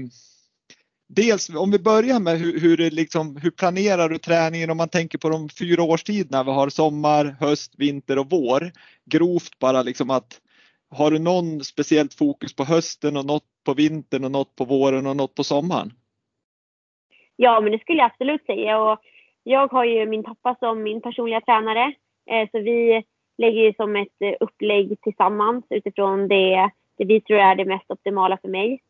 [1.15, 5.17] dels om vi börjar med hur, hur, liksom, hur planerar du träningen om man tänker
[5.17, 8.71] på de fyra årstiderna vi har sommar, höst, vinter och vår.
[9.06, 10.41] Grovt bara liksom att
[10.91, 15.08] har du någon speciellt fokus på hösten och något på vintern och något på våren
[15.08, 15.91] och något på sommaren?
[17.36, 19.00] Ja, men det skulle jag absolut säga och
[19.43, 21.93] jag har ju min pappa som min personliga tränare
[22.32, 23.04] eh, så vi
[23.38, 27.91] lägger ju som ett eh, upplägg tillsammans utifrån det, det vi tror är det mest
[27.91, 28.82] optimala för mig.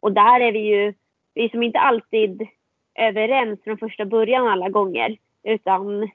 [0.00, 0.94] Och där är vi ju
[1.38, 2.48] vi är som inte alltid
[2.94, 5.16] överens från första början alla gånger.
[5.44, 6.10] Utan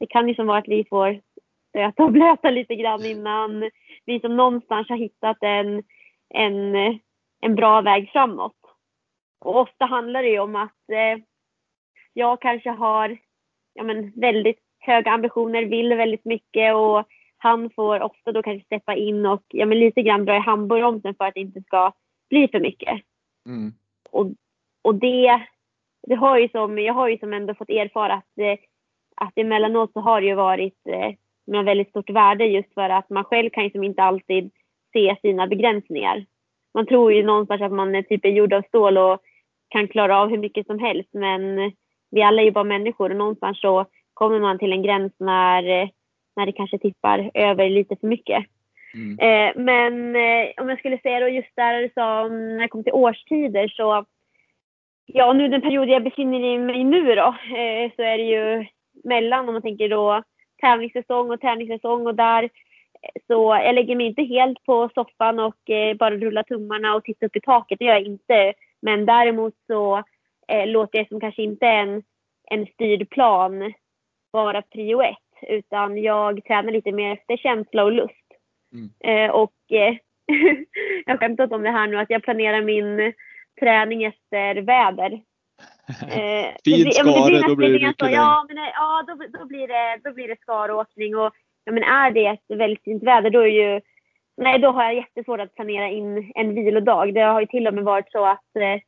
[0.00, 1.20] det kan ju som vara att vi får
[1.68, 3.70] stöta och blöta lite grann innan
[4.04, 5.82] vi som någonstans har hittat en,
[6.28, 6.74] en,
[7.40, 8.56] en bra väg framåt.
[9.40, 11.24] Och ofta handlar det ju om att eh,
[12.12, 13.18] jag kanske har
[13.74, 18.94] ja men, väldigt höga ambitioner, vill väldigt mycket och han får ofta då kanske steppa
[18.94, 21.92] in och ja, men lite grann dra i handbromsen för att det inte ska
[22.30, 23.00] bli för mycket.
[23.46, 23.72] Mm.
[24.10, 24.26] Och,
[24.88, 25.40] och det,
[26.06, 28.58] det har ju som, jag har ju som ändå fått erfara att, eh,
[29.16, 31.14] att emellanåt så har det ju varit eh,
[31.46, 34.50] med väldigt stort värde just för att man själv kan ju som inte alltid
[34.92, 36.26] se sina begränsningar.
[36.74, 39.18] Man tror ju någonstans att man är typ är gjord av stål och
[39.68, 41.72] kan klara av hur mycket som helst men
[42.10, 45.62] vi alla är ju bara människor och någonstans så kommer man till en gräns när,
[46.36, 48.44] när det kanske tippar över lite för mycket.
[48.94, 49.18] Mm.
[49.18, 52.92] Eh, men eh, om jag skulle säga då just där som när det kom till
[52.92, 54.04] årstider så
[55.12, 58.66] Ja, nu den period jag befinner mig i nu då eh, så är det ju
[59.04, 60.22] mellan om man tänker då
[60.60, 65.70] tävlingssäsong och tävlingssäsong och där eh, så jag lägger mig inte helt på soffan och
[65.70, 67.78] eh, bara rullar tummarna och tittar upp i taket.
[67.78, 68.52] Det gör jag inte.
[68.82, 70.02] Men däremot så
[70.48, 72.02] eh, låter jag som kanske inte en,
[72.50, 73.72] en styrd plan
[74.30, 75.48] vara prio ett.
[75.48, 78.26] Utan jag tränar lite mer efter känsla och lust.
[78.72, 78.90] Mm.
[79.00, 79.96] Eh, och eh,
[81.06, 83.12] jag har skämtat om det här nu att jag planerar min
[83.60, 85.12] träning efter väder.
[85.88, 90.00] Eh, Fint skare, då blir det mycket så, Ja, men, ja då, då, blir det,
[90.04, 91.32] då blir det skaråkning och
[91.64, 93.80] ja, men är det ett väldigt fint väder då är ju
[94.40, 97.14] Nej, då har jag jättesvårt att planera in en vilodag.
[97.14, 98.80] Det har ju till och med varit så att eh,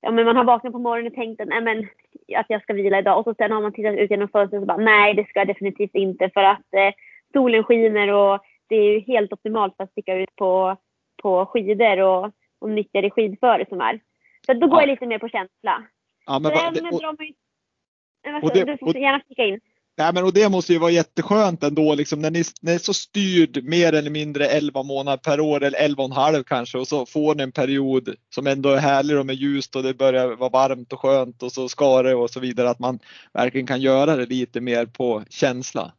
[0.00, 1.88] ja, men man har vaknat på morgonen och tänkt nej, men,
[2.36, 4.66] att jag ska vila idag och så sen har man tittat ut genom fönstret och
[4.66, 6.94] bara nej, det ska jag definitivt inte för att eh,
[7.32, 10.76] solen skiner och det är ju helt optimalt för att sticka ut på,
[11.22, 14.00] på skidor och, och nyttja det skidföre som är.
[14.46, 14.80] Så då går ja.
[14.80, 15.82] jag lite mer på känsla.
[16.26, 19.60] Ja, men, va, det, och, och det, du får gärna sticka in.
[19.98, 22.94] Nej, men och det måste ju vara jätteskönt ändå liksom, när, ni, när är så
[22.94, 26.88] styrd mer eller mindre 11 månader per år eller 11 och en halv kanske och
[26.88, 30.36] så får ni en period som ändå är härlig och med ljust och det börjar
[30.36, 32.98] vara varmt och skönt och så ska det och så vidare att man
[33.32, 35.92] verkligen kan göra det lite mer på känsla.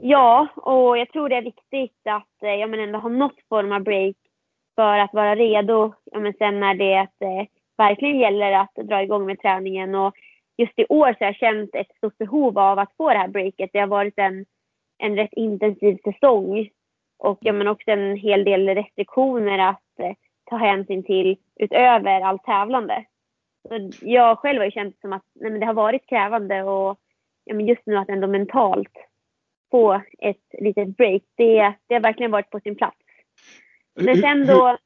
[0.00, 3.72] Ja, och jag tror det är viktigt att eh, ja, men ändå ha något form
[3.72, 4.16] av break
[4.76, 9.26] för att vara redo ja, men sen när det eh, verkligen gäller att dra igång
[9.26, 9.94] med träningen.
[9.94, 10.14] Och
[10.56, 13.28] just i år så har jag känt ett stort behov av att få det här
[13.28, 13.70] breaket.
[13.72, 14.46] Det har varit en,
[14.98, 16.68] en rätt intensiv säsong
[17.18, 20.12] och ja, men också en hel del restriktioner att eh,
[20.50, 23.04] ta hänsyn till utöver allt tävlande.
[23.68, 26.98] Så jag själv har ju känt som att nej, men det har varit krävande och
[27.44, 28.92] ja, men just nu att ändå mentalt
[29.70, 33.05] få ett litet break, det, det har verkligen varit på sin plats.
[33.96, 34.76] Men sen då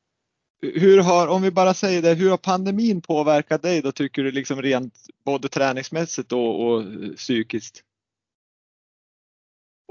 [0.62, 4.31] hur har, om vi bara säger det, hur har pandemin påverkat dig då tycker du
[4.31, 4.94] liksom rent
[5.25, 6.83] både träningsmässigt och, och
[7.16, 7.85] psykiskt?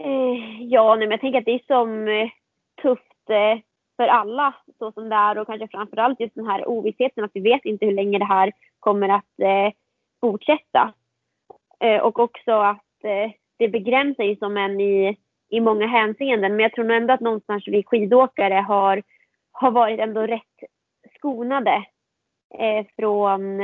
[0.02, 2.30] Eh, ja, nej, men jag tänker att det är som eh,
[2.82, 3.64] tufft eh,
[3.98, 7.40] för alla så som det är och kanske framförallt just den här ovissheten att vi
[7.40, 9.74] vet inte hur länge det här kommer att eh,
[10.22, 10.94] fortsätta.
[11.80, 15.18] Eh, och också att eh, det begränsar ju som en i,
[15.50, 16.56] i många hänseenden.
[16.56, 19.04] Men jag tror nog ändå att någonstans vi skidåkare har
[19.52, 20.70] har varit ändå rätt
[21.16, 21.86] skonade
[22.60, 23.60] eh, från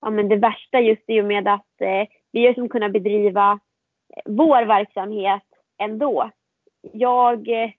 [0.00, 2.92] ja, men det värsta just i och med att eh, vi har som liksom kunnat
[2.92, 3.60] bedriva
[4.16, 5.42] eh, vår verksamhet
[5.78, 6.30] ändå.
[6.92, 7.70] Jag eh,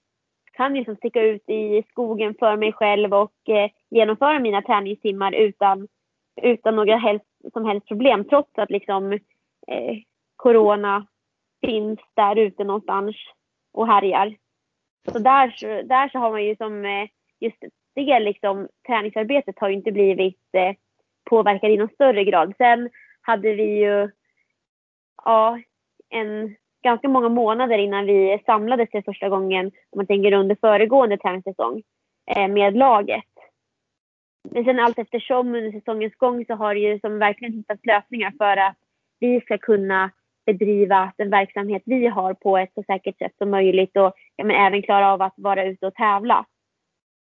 [0.54, 5.32] kan ju som sticka ut i skogen för mig själv och eh, genomföra mina träningstimmar
[5.32, 5.88] utan,
[6.41, 9.13] utan några helst, som helst problem trots att liksom
[9.67, 9.95] eh,
[10.36, 11.06] corona
[11.65, 13.15] finns där ute någonstans
[13.73, 14.36] och härjar.
[15.12, 17.08] Så där, där så har man ju som eh,
[17.39, 17.58] just
[17.95, 20.75] det liksom, träningsarbetet har ju inte blivit eh,
[21.30, 22.54] påverkat i någon större grad.
[22.58, 22.89] Sen
[23.21, 24.10] hade vi ju
[25.25, 25.60] ja,
[26.10, 31.17] en, ganska många månader innan vi samlades för första gången, om man tänker under föregående
[31.17, 31.84] träningssäsong
[32.36, 33.23] eh, med laget.
[34.51, 38.34] Men sen allt eftersom under säsongens gång så har det ju som verkligen hittats lösningar
[38.38, 38.78] för att
[39.19, 40.12] vi ska kunna
[40.45, 44.55] bedriva den verksamhet vi har på ett så säkert sätt som möjligt och ja, men
[44.55, 46.45] även klara av att vara ute och tävla.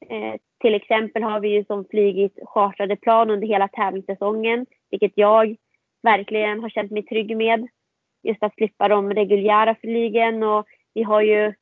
[0.10, 5.56] Eh, till exempel har vi ju som flygit chartrade plan under hela tävlingssäsongen, vilket jag
[6.04, 7.68] verkligen har känt mig trygg med.
[8.24, 11.54] Just att slippa de reguljära flygen och vi har ju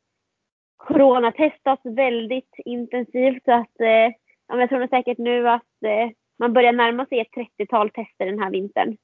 [0.78, 4.14] coronatestats väldigt intensivt så att eh,
[4.48, 6.10] jag tror säkert nu att eh,
[6.40, 8.98] man börjar närma sig ett 30-tal tester den här vintern.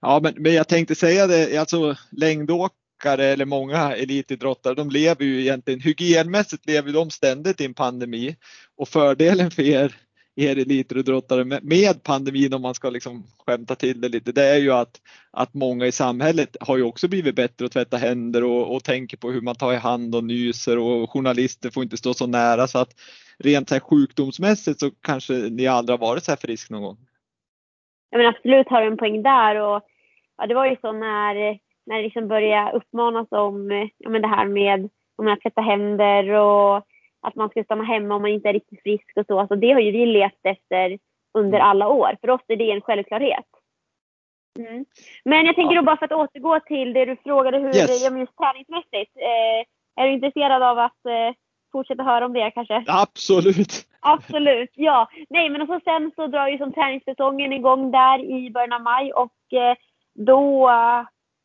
[0.00, 5.40] Ja, men, men jag tänkte säga det, alltså längdåkare eller många elitidrottare, de lever ju
[5.40, 8.36] egentligen hygienmässigt lever de ständigt i en pandemi
[8.76, 9.96] och fördelen för er,
[10.36, 14.58] er elitidrottare med, med pandemin om man ska liksom skämta till det lite, det är
[14.58, 15.00] ju att,
[15.30, 19.16] att många i samhället har ju också blivit bättre att tvätta händer och, och tänker
[19.16, 22.68] på hur man tar i hand och nyser och journalister får inte stå så nära
[22.68, 22.94] så att
[23.38, 26.98] rent så här sjukdomsmässigt så kanske ni aldrig har varit så här frisk någon gång.
[28.12, 29.82] Ja men absolut har du en poäng där och
[30.36, 34.28] ja, det var ju så när när det liksom börjar uppmanas om ja, men det
[34.28, 36.76] här med om att tvätta händer och
[37.22, 39.40] att man ska stanna hemma om man inte är riktigt frisk och så.
[39.40, 40.98] Alltså det har ju vi levt efter
[41.34, 41.68] under mm.
[41.68, 42.16] alla år.
[42.20, 43.46] För oss är det en självklarhet.
[44.58, 44.84] Mm.
[45.24, 48.02] Men jag tänker då bara för att återgå till det du frågade hur yes.
[48.02, 49.16] det är just träningsmässigt.
[49.16, 51.34] Eh, är du intresserad av att eh,
[51.72, 52.84] fortsätta höra om det kanske?
[52.86, 53.86] Absolut!
[54.00, 55.08] Absolut, ja.
[55.30, 58.82] Nej men och så sen så drar ju som träningssäsongen igång där i början av
[58.82, 59.76] maj och eh,
[60.14, 60.70] då,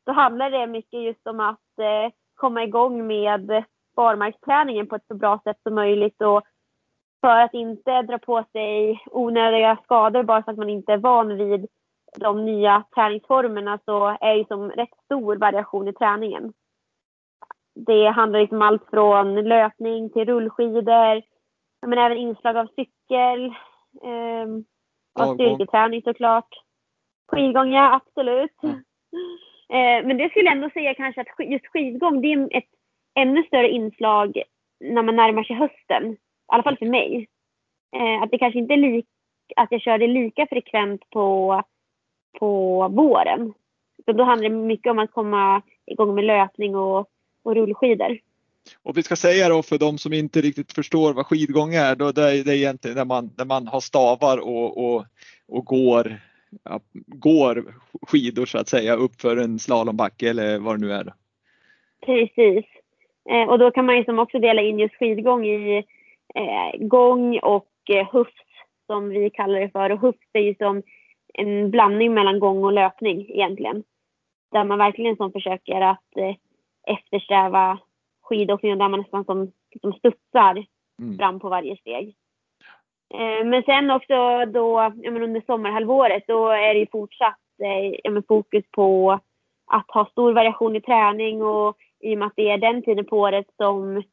[0.05, 3.63] då handlar det mycket just om att eh, komma igång med
[3.95, 6.41] barmarksträningen på ett så bra sätt som möjligt och
[7.21, 11.38] för att inte dra på sig onödiga skador bara för att man inte är van
[11.38, 11.67] vid
[12.15, 16.53] de nya träningsformerna så är det som rätt stor variation i träningen.
[17.86, 21.21] Det handlar liksom allt från löpning till rullskidor,
[21.88, 23.45] men även inslag av cykel,
[24.03, 24.47] eh,
[25.19, 26.49] och styrketräning såklart.
[27.32, 28.63] Skidgång, ja absolut.
[28.63, 28.84] Mm.
[29.69, 32.69] Eh, men det skulle jag ändå säga kanske att just skidgång, det är ett
[33.19, 34.41] ännu större inslag
[34.80, 36.11] när man närmar sig hösten.
[36.13, 36.17] I
[36.47, 37.28] alla fall för mig.
[37.95, 39.07] Eh, att det kanske inte är lika,
[39.55, 41.63] att jag kör det lika frekvent på,
[42.39, 43.53] på våren.
[44.05, 47.09] Så då handlar det mycket om att komma igång med löpning och,
[47.48, 48.20] och rullskidor.
[48.84, 52.12] Och vi ska säga då för de som inte riktigt förstår vad skidgång är, då
[52.12, 55.06] det är det egentligen när man, när man har stavar och, och,
[55.48, 56.22] och går,
[56.64, 61.14] ja, går skidor så att säga uppför en slalombacke eller vad det nu är.
[62.06, 62.66] Precis.
[63.30, 65.78] Eh, och då kan man ju som också dela in just skidgång i
[66.36, 68.34] eh, gång och eh, hufs
[68.88, 69.89] som vi kallar det för.
[69.89, 70.84] Och hufs är ju som
[71.34, 73.84] en blandning mellan gång och löpning egentligen.
[74.52, 76.36] Där man verkligen som försöker att eh,
[76.88, 77.80] eftersträva
[78.22, 80.66] skidåkning där man nästan som, som studsar
[81.02, 81.18] mm.
[81.18, 82.16] fram på varje steg.
[83.14, 88.00] Eh, men sen också då, ja, men under sommarhalvåret, då är det ju fortsatt eh,
[88.04, 89.20] ja, men fokus på
[89.68, 93.06] att ha stor variation i träning och i och med att det är den tiden
[93.06, 94.04] på året som,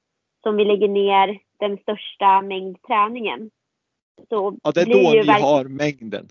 [0.42, 3.50] som vi lägger ner den största mängd träningen.
[4.28, 6.28] Så ja, det är då ni har mängden?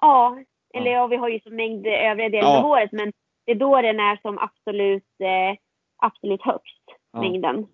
[0.00, 0.38] Ja,
[0.74, 0.96] eller ja.
[0.96, 2.58] ja, vi har ju som mängd övriga delen ja.
[2.58, 3.12] av året men
[3.48, 5.58] det är då den är som absolut, eh,
[5.96, 6.82] absolut högst,
[7.12, 7.20] ja.
[7.20, 7.66] mängden.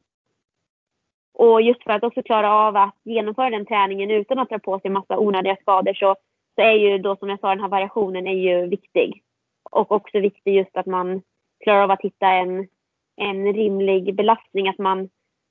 [1.32, 4.80] Och just för att också klara av att genomföra den träningen utan att dra på
[4.80, 6.16] sig massa onödiga skador så,
[6.54, 9.22] så är ju då som jag sa den här variationen är ju viktig.
[9.70, 11.22] Och också viktigt just att man
[11.64, 12.68] klarar av att hitta en,
[13.16, 14.68] en rimlig belastning.
[14.68, 15.08] Att man,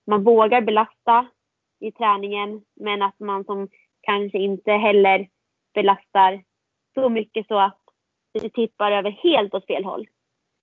[0.07, 1.27] man vågar belasta
[1.79, 3.67] i träningen men att man som
[4.01, 5.27] kanske inte heller
[5.73, 6.43] belastar
[6.93, 7.79] så mycket så att
[8.33, 10.07] det tippar över helt åt fel håll.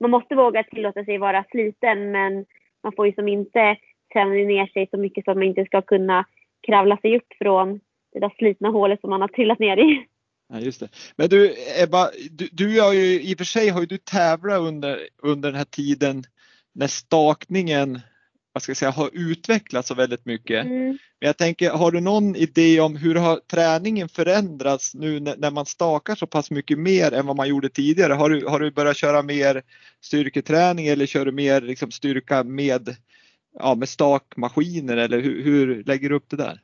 [0.01, 2.45] Man måste våga tillåta sig vara sliten men
[2.83, 3.77] man får ju som inte
[4.13, 6.25] träna ner sig så mycket så att man inte ska kunna
[6.67, 7.81] kravla sig upp från
[8.13, 10.07] det där slitna hålet som man har trillat ner i.
[10.49, 10.89] Ja, just det.
[11.17, 14.61] Men du Ebba, du, du har ju i och för sig har ju du tävlat
[14.61, 16.23] under, under den här tiden
[16.73, 18.01] när stakningen
[18.53, 20.67] vad ska jag säga, har utvecklats så väldigt mycket.
[20.67, 20.87] Mm.
[20.89, 25.67] Men jag tänker, har du någon idé om hur har träningen förändrats nu när man
[25.67, 28.13] stakar så pass mycket mer än vad man gjorde tidigare?
[28.13, 29.63] Har du, har du börjat köra mer
[30.01, 32.97] styrketräning eller kör du mer liksom styrka med,
[33.59, 36.61] ja, med stakmaskiner eller hur, hur lägger du upp det där?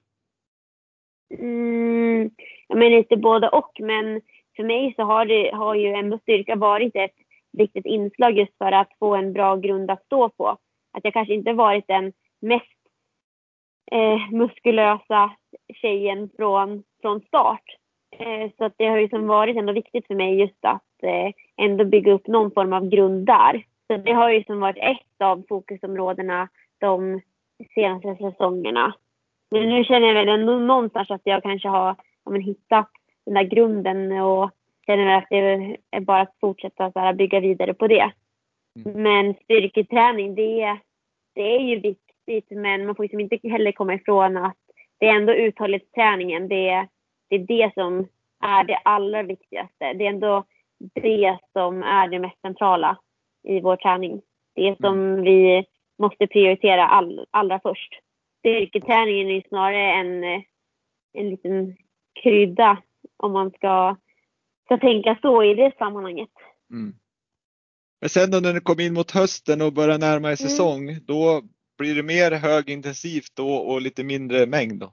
[1.39, 2.31] Mm,
[2.69, 4.21] jag menar inte både och, men
[4.57, 7.15] för mig så har, det, har ju ändå styrka varit ett
[7.53, 10.59] viktigt inslag just för att få en bra grund att stå på.
[10.97, 12.77] Att jag kanske inte varit den mest
[13.93, 15.31] eh, muskulösa
[15.75, 17.65] tjejen från, från start.
[18.19, 21.33] Eh, så att det har ju som varit ändå viktigt för mig just att eh,
[21.57, 23.65] ändå bygga upp någon form av grund där.
[23.87, 27.21] Så det har ju som varit ett av fokusområdena de
[27.75, 28.95] senaste säsongerna.
[29.51, 32.91] Men nu känner jag väl ändå någonstans att jag kanske har ja, men, hittat
[33.27, 34.51] den där grunden och
[34.87, 35.37] känner att det
[35.91, 38.13] är bara att fortsätta så här, bygga vidare på det.
[38.85, 39.03] Mm.
[39.03, 40.79] Men styrketräning, det,
[41.37, 44.57] det är ju viktigt men man får liksom inte heller komma ifrån att
[44.99, 46.49] det är ändå uthållighetsträningen.
[46.49, 46.89] Det,
[47.29, 48.09] det är det som
[48.41, 49.93] är det allra viktigaste.
[49.93, 50.45] Det är ändå
[50.95, 52.99] det som är det mest centrala
[53.43, 54.23] i vår träning.
[54.55, 55.23] Det som mm.
[55.23, 55.65] vi
[55.99, 58.01] måste prioritera all, allra först.
[58.39, 60.25] Styrketräningen är snarare en,
[61.13, 61.77] en liten
[62.23, 62.83] krydda
[63.17, 63.97] om man ska,
[64.65, 66.31] ska tänka så i det sammanhanget.
[66.71, 66.95] Mm.
[68.01, 70.51] Men sen då när det kom in mot hösten och börjar närma sig mm.
[70.51, 71.43] säsong, då
[71.79, 74.93] blir det mer högintensivt då och lite mindre mängd då?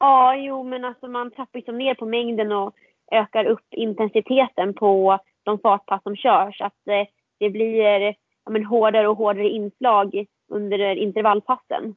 [0.00, 2.74] Ja, jo men alltså man trappar liksom ner på mängden och
[3.12, 6.60] ökar upp intensiteten på de fartpass som körs.
[6.60, 7.06] Att eh,
[7.38, 8.14] det blir
[8.44, 11.94] ja, men, hårdare och hårdare inslag under intervallpassen.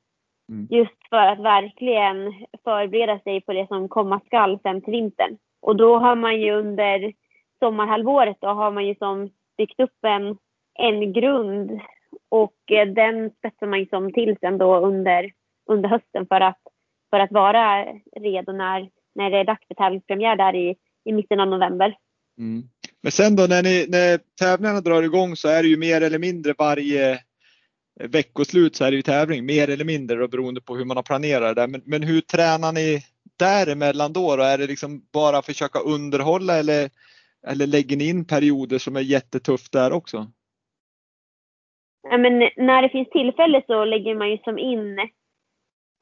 [0.49, 0.67] Mm.
[0.69, 5.37] Just för att verkligen förbereda sig på det som komma skall sen till vintern.
[5.61, 7.13] Och då har man ju under
[7.59, 9.29] sommarhalvåret då har man ju som
[9.61, 10.37] byggt upp en,
[10.79, 11.71] en grund
[12.29, 15.31] och eh, den spetsar man liksom till sen då under,
[15.69, 16.61] under hösten för att,
[17.09, 17.85] för att vara
[18.19, 21.95] redo när, när det är dags för tävlingspremiär där i, i mitten av november.
[22.37, 22.63] Mm.
[23.01, 26.19] Men sen då när, ni, när tävlingarna drar igång så är det ju mer eller
[26.19, 30.75] mindre varje eh, veckoslut så är det ju tävling mer eller mindre då, beroende på
[30.75, 31.67] hur man har planerat det.
[31.67, 33.03] Men, men hur tränar ni
[33.37, 34.43] däremellan då, då?
[34.43, 36.89] Är det liksom bara försöka underhålla eller,
[37.47, 40.27] eller lägger ni in perioder som är jättetufft där också?
[42.09, 45.09] Ja, men när det finns tillfälle så lägger man ju som in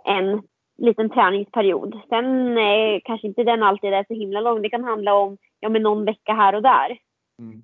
[0.06, 0.42] en
[0.78, 2.00] liten träningsperiod.
[2.10, 4.62] Sen eh, kanske inte den alltid är så himla lång.
[4.62, 6.98] Det kan handla om ja, men någon vecka här och där.
[7.40, 7.62] Mm.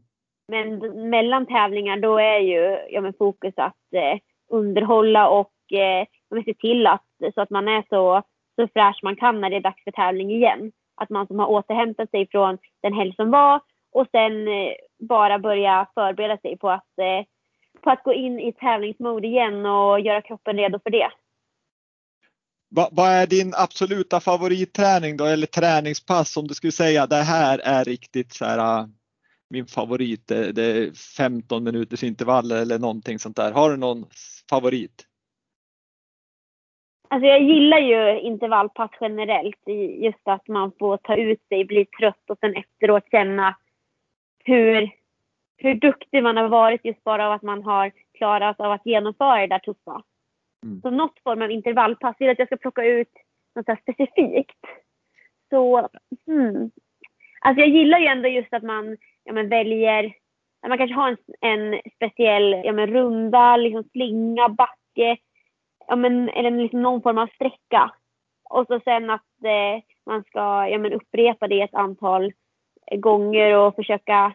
[0.48, 4.20] Men mellan tävlingar då är ju ja, men fokus att eh,
[4.50, 8.22] underhålla och eh, se till att, så att man är så,
[8.56, 10.72] så fräsch man kan när det är dags för tävling igen.
[10.96, 15.40] Att man som har återhämtat sig från den helg som var och sen eh, bara
[15.40, 17.26] börja förbereda sig på att, eh,
[17.82, 21.12] på att gå in i tävlingsmode igen och göra kroppen redo för det.
[22.70, 27.60] Vad, vad är din absoluta favoritträning då eller träningspass om du skulle säga det här
[27.60, 28.90] är riktigt så här ah,
[29.50, 30.28] min favorit.
[30.28, 33.52] Det, det är 15 minuters intervaller eller någonting sånt där.
[33.52, 34.06] Har du någon
[34.50, 35.06] favorit?
[37.08, 39.68] Alltså jag gillar ju intervallpass generellt.
[39.98, 43.56] Just att man får ta ut sig, bli trött och sen efteråt känna
[44.44, 44.90] hur,
[45.58, 49.42] hur duktig man har varit just bara av att man har klarat av att genomföra
[49.42, 50.04] det där tuffa.
[50.66, 50.82] Mm.
[50.82, 52.16] Så något form av intervallpass.
[52.20, 53.12] Vill att jag ska plocka ut
[53.56, 54.60] något specifikt.
[55.50, 55.90] Så,
[56.26, 56.72] hmm.
[57.42, 60.14] Alltså jag gillar ju ändå just att man ja, men väljer,
[60.68, 65.18] man kanske har en, en speciell ja, men runda, liksom slinga, backe,
[65.88, 67.92] ja, men, eller liksom någon form av sträcka.
[68.50, 72.34] Och så sen att eh, man ska ja, men upprepa det ett antal
[72.92, 74.34] gånger och försöka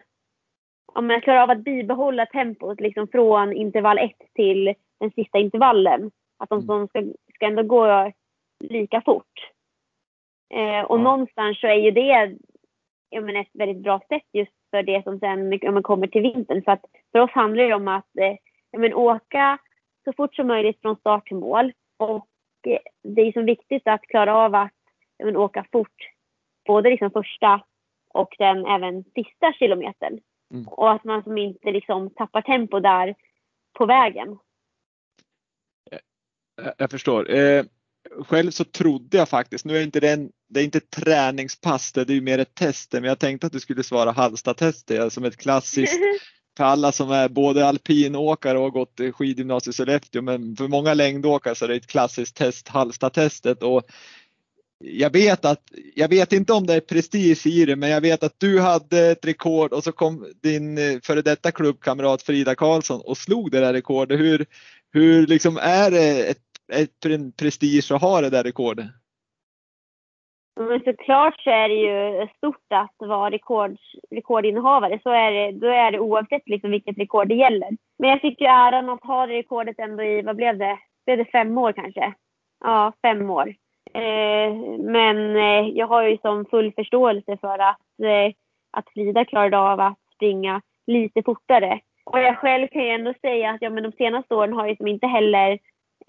[0.93, 6.11] ja, men klara av att bibehålla tempot liksom från intervall 1 till den sista intervallen.
[6.37, 7.03] Att de som ska,
[7.35, 8.11] ska ändå gå
[8.59, 9.51] lika fort.
[10.53, 11.03] Eh, och ja.
[11.03, 12.37] någonstans så är ju det
[13.09, 16.21] ja, men ett väldigt bra sätt just för det som sen ja, men kommer till
[16.21, 16.63] vintern.
[16.63, 18.35] För att för oss handlar det om att eh,
[18.71, 19.57] ja, men åka
[20.03, 21.73] så fort som möjligt från start till mål.
[21.97, 22.27] Och
[22.67, 24.71] eh, det är så viktigt att klara av att
[25.23, 26.09] men åka fort.
[26.65, 27.63] Både liksom första
[28.13, 30.19] och sen även sista kilometern.
[30.53, 30.67] Mm.
[30.67, 33.15] Och att man som inte liksom tappar tempo där
[33.73, 34.37] på vägen.
[36.55, 37.31] Jag, jag förstår.
[37.35, 37.63] Eh,
[38.19, 41.91] själv så trodde jag faktiskt, nu är inte det, en, det är inte ett träningspass,
[41.91, 45.23] det är ju mer ett test, men jag tänkte att du skulle svara Hallsta-testet som
[45.23, 45.99] ett klassiskt
[46.61, 50.93] för alla som är både alpinåkare och har gått skidgymnasiet i Sollefteå, men för många
[50.93, 53.63] längdåkare så är det ett klassiskt test, Hallsta-testet.
[53.63, 53.83] Och
[54.79, 55.61] jag vet att,
[55.95, 58.99] jag vet inte om det är prestige i det, men jag vet att du hade
[58.99, 63.59] ett rekord och så kom din eh, före detta klubbkamrat Frida Karlsson och slog det
[63.59, 64.19] där rekordet.
[64.19, 64.45] Hur,
[64.93, 66.37] hur liksom är det ett
[66.73, 67.07] ett
[67.37, 68.85] prestige att ha det där rekordet?
[70.67, 73.77] Men såklart så är det ju stort att vara rekord,
[74.11, 74.99] rekordinnehavare.
[75.03, 77.69] Så är det, då är det oavsett liksom vilket rekord det gäller.
[77.99, 80.77] Men jag fick ju äran att ha det rekordet ändå i, vad blev det?
[81.05, 82.13] Blev det fem år kanske?
[82.63, 83.55] Ja, fem år.
[83.93, 88.33] Eh, men eh, jag har ju som full förståelse för att, eh,
[88.71, 91.79] att Frida klarade av att springa lite fortare.
[92.05, 94.77] Och jag själv kan ju ändå säga att ja, men de senaste åren har jag
[94.77, 95.59] som inte heller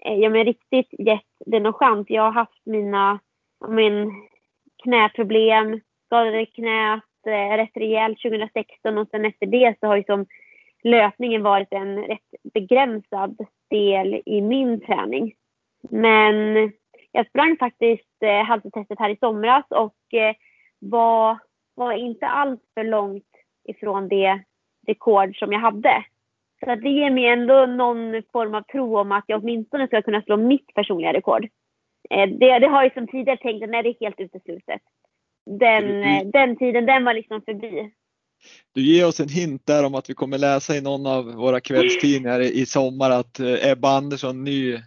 [0.05, 2.05] Eh, ja, men riktigt gett det någon chans.
[2.09, 3.19] Jag har haft mina
[3.67, 4.11] min
[4.83, 10.25] knäproblem, skadade knät eh, rätt rejält 2016 och sen efter det så har ju som
[10.83, 13.37] löpningen varit en rätt begränsad
[13.69, 15.33] del i min träning.
[15.89, 16.71] Men
[17.11, 20.35] jag sprang faktiskt eh, halvtestet här i somras och eh,
[20.79, 21.37] var,
[21.75, 23.29] var inte allt för långt
[23.63, 24.39] ifrån det
[24.87, 26.05] rekord som jag hade.
[26.65, 30.21] Så det ger mig ändå någon form av tro om att jag åtminstone ska kunna
[30.21, 31.47] slå mitt personliga rekord.
[32.13, 34.81] Eh, det, det har jag som tidigare tänkt att nej, det är helt uteslutet.
[35.45, 36.31] Den, mm.
[36.31, 37.91] den tiden, den var liksom förbi.
[38.73, 41.59] Du ger oss en hint där om att vi kommer läsa i någon av våra
[41.59, 44.79] kvällstidningar i sommar att eh, Ebba Andersson, ny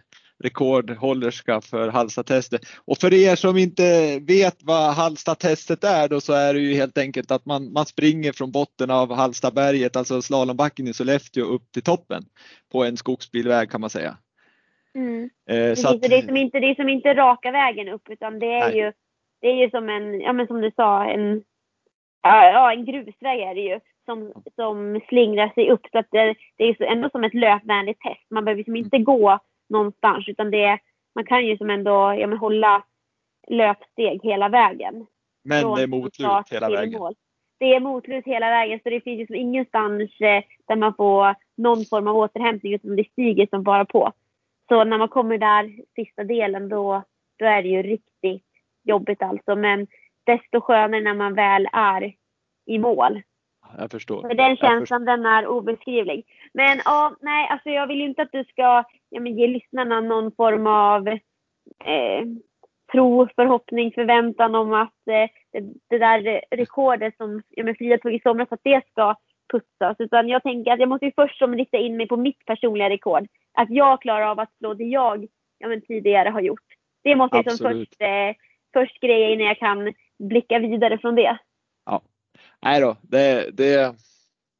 [0.43, 2.61] rekordhållerska för Halsta-testet.
[2.85, 6.97] Och för er som inte vet vad Halsta-testet är då så är det ju helt
[6.97, 11.83] enkelt att man, man springer från botten av Halstaberget, alltså slalombacken i Sollefteå upp till
[11.83, 12.23] toppen
[12.71, 14.17] på en skogsbilväg kan man säga.
[14.97, 15.29] Mm.
[15.49, 18.39] Eh, så att, det, är som inte, det är som inte raka vägen upp utan
[18.39, 18.91] det är ju
[19.41, 21.43] det är ju som en, ja men som du sa, en,
[22.21, 25.87] ja, en grusväg är det ju som, som slingrar sig upp.
[25.91, 28.25] Så att det, det är ändå som ett löpvänligt test.
[28.29, 29.39] Man behöver liksom inte gå
[29.69, 30.27] någonstans.
[30.27, 30.79] Utan det,
[31.15, 32.83] man kan ju som ändå ja, men hålla
[33.47, 35.05] löpsteg hela vägen.
[35.43, 36.99] Men det är motlut hela vägen?
[36.99, 37.15] Mål.
[37.59, 41.85] det är motlut hela vägen så det finns liksom ingenstans eh, där man får någon
[41.85, 44.13] form av återhämtning utan det stiger som bara på.
[44.69, 47.03] Så när man kommer där sista delen då,
[47.39, 48.45] då är det ju riktigt
[48.83, 49.55] jobbigt alltså.
[49.55, 49.87] Men
[50.23, 52.13] desto skönare när man väl är
[52.65, 53.21] i mål.
[53.77, 54.21] Jag förstår.
[54.21, 56.25] För den känslan den är obeskrivlig.
[56.53, 60.31] Men ja, nej, alltså jag vill inte att du ska ja, men, ge lyssnarna någon
[60.31, 62.25] form av eh,
[62.91, 68.13] tro, förhoppning, förväntan om att eh, det, det, där rekordet som ja, men, Frida tog
[68.13, 69.15] i somras, att det ska
[69.51, 69.95] putsas.
[69.99, 72.89] Utan jag tänker att jag måste ju först som rikta in mig på mitt personliga
[72.89, 73.27] rekord.
[73.53, 75.27] Att jag klarar av att slå det jag
[75.57, 76.65] ja, men, tidigare har gjort.
[77.03, 78.35] Det måste jag som först, eh,
[78.73, 81.37] först greja innan jag kan blicka vidare från det.
[81.85, 82.01] Ja.
[82.61, 83.95] Nej då, det, det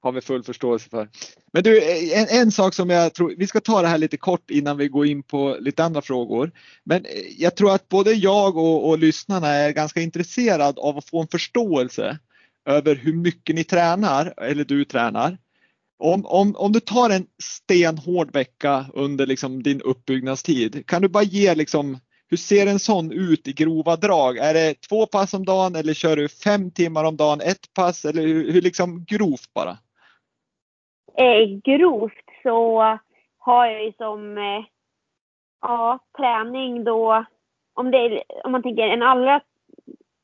[0.01, 1.09] har vi full förståelse för.
[1.53, 1.81] Men du,
[2.13, 4.88] en, en, sak som jag tror, vi ska ta det här lite kort innan vi
[4.88, 6.51] går in på lite andra frågor.
[6.83, 7.05] Men
[7.38, 11.27] jag tror att både jag och, och lyssnarna är ganska intresserade av att få en
[11.27, 12.19] förståelse
[12.68, 15.38] över hur mycket ni tränar, eller du tränar.
[15.99, 21.24] Om, om, om du tar en stenhård vecka under liksom din uppbyggnadstid, kan du bara
[21.24, 21.97] ge liksom
[22.30, 24.38] hur ser en sån ut i grova drag?
[24.38, 28.05] Är det två pass om dagen eller kör du fem timmar om dagen, ett pass
[28.05, 29.78] eller hur, hur liksom grovt bara?
[31.18, 32.82] Eh, grovt så
[33.38, 34.65] har jag ju som eh,
[35.61, 37.26] ja, träning då,
[37.74, 39.41] om, det, om man tänker en allra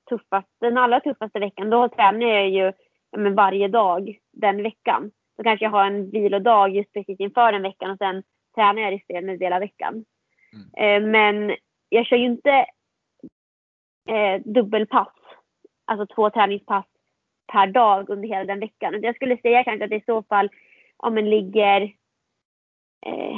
[0.10, 2.74] tuffast, den allra tuffaste veckan, då tränar jag ju
[3.18, 5.12] men varje dag den veckan.
[5.36, 8.24] Så kanske jag har en vilodag just precis inför den veckan och sen
[8.56, 10.06] tränar jag resterande del av veckan.
[10.54, 11.04] Mm.
[11.06, 11.56] Eh, men
[11.89, 12.66] jag kör ju inte
[14.10, 15.14] eh, dubbelpass,
[15.86, 16.86] alltså två träningspass
[17.51, 19.01] per dag under hela den veckan.
[19.01, 20.49] Jag skulle säga kanske att det i så fall
[20.97, 21.82] om en ligger
[23.06, 23.38] eh,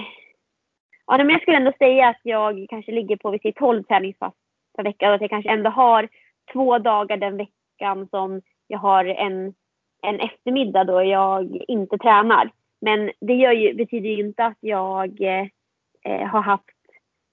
[1.07, 4.33] Ja, men jag skulle ändå säga att jag kanske ligger på vid 12 träningspass
[4.77, 6.09] per vecka och att jag kanske ändå har
[6.53, 9.53] två dagar den veckan som jag har en,
[10.01, 12.51] en eftermiddag då jag inte tränar.
[12.81, 15.21] Men det gör ju, betyder ju inte att jag
[16.03, 16.63] eh, har haft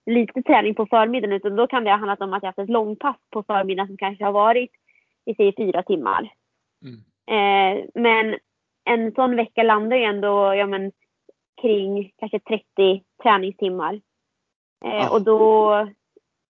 [0.07, 2.71] lite träning på förmiddagen utan då kan det ha handlat om att jag haft ett
[2.71, 4.71] långpass på förmiddagen som kanske har varit
[5.25, 6.33] i säg fyra timmar.
[6.85, 7.01] Mm.
[7.27, 8.39] Eh, men
[8.85, 10.93] en sån vecka landar ju ändå ja, men,
[11.63, 14.01] kring kanske 30 träningstimmar.
[14.85, 15.15] Eh, ah.
[15.15, 15.73] Och då,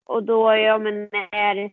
[0.06, 1.72] och då ja, men, är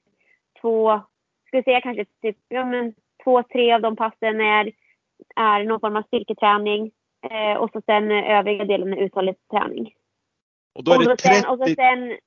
[0.60, 1.00] två,
[1.46, 2.94] skulle säga kanske typ, ja, men,
[3.24, 4.72] två, tre av de passen är,
[5.36, 6.90] är någon form av styrketräning
[7.30, 9.94] eh, och så sen övriga delen är uthållighetsträning.
[10.74, 11.48] Och då är det 30...
[11.48, 12.18] och, så sen,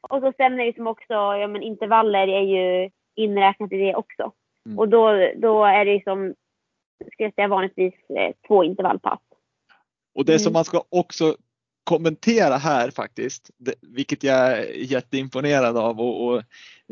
[0.00, 3.94] och så sen är det som också, ja men intervaller är ju inräknat i det
[3.94, 4.32] också.
[4.66, 4.78] Mm.
[4.78, 6.34] Och då, då är det som,
[7.12, 9.20] ska jag säga vanligtvis eh, två intervallpass.
[10.14, 10.38] Och det mm.
[10.38, 11.36] som man ska också
[11.88, 13.50] kommentera här faktiskt,
[13.82, 16.00] vilket jag är jätteimponerad av.
[16.00, 16.42] Och, och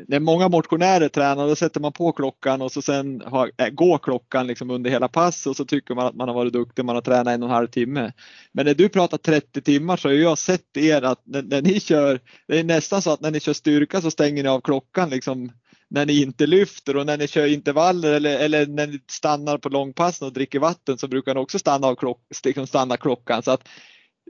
[0.09, 3.99] när många motionärer tränar då sätter man på klockan och så sen har, äh, går
[3.99, 6.95] klockan liksom under hela passet och så tycker man att man har varit duktig, man
[6.95, 8.13] har tränat en och en halv timme.
[8.53, 11.81] Men när du pratar 30 timmar så har jag sett er att när, när ni
[11.81, 15.11] kör, det är nästan så att när ni kör styrka så stänger ni av klockan
[15.11, 15.53] liksom
[15.89, 19.69] när ni inte lyfter och när ni kör intervaller eller, eller när ni stannar på
[19.69, 23.43] långpassen och dricker vatten så brukar ni också stanna, av klock, liksom stanna klockan.
[23.43, 23.69] Så att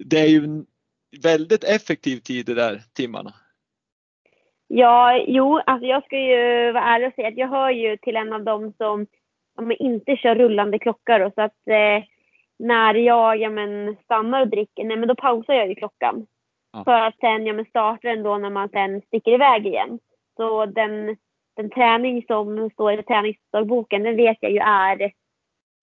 [0.04, 0.66] det är ju en
[1.22, 3.32] väldigt effektiv tid de där timmarna.
[4.68, 8.16] Ja, jo, alltså jag ska ju vara ärlig och säga att jag hör ju till
[8.16, 9.06] en av dem som
[9.56, 11.20] ja, inte kör rullande klockor.
[11.20, 12.04] Och så att eh,
[12.58, 16.26] när jag ja, men, stannar och dricker, nej, men då pausar jag ju klockan.
[16.72, 16.84] Ja.
[16.84, 19.98] För att sen ja, men, starta den då när man sen sticker iväg igen.
[20.36, 21.16] Så den,
[21.56, 25.12] den träning som står i träningsdagboken, den vet jag ju är,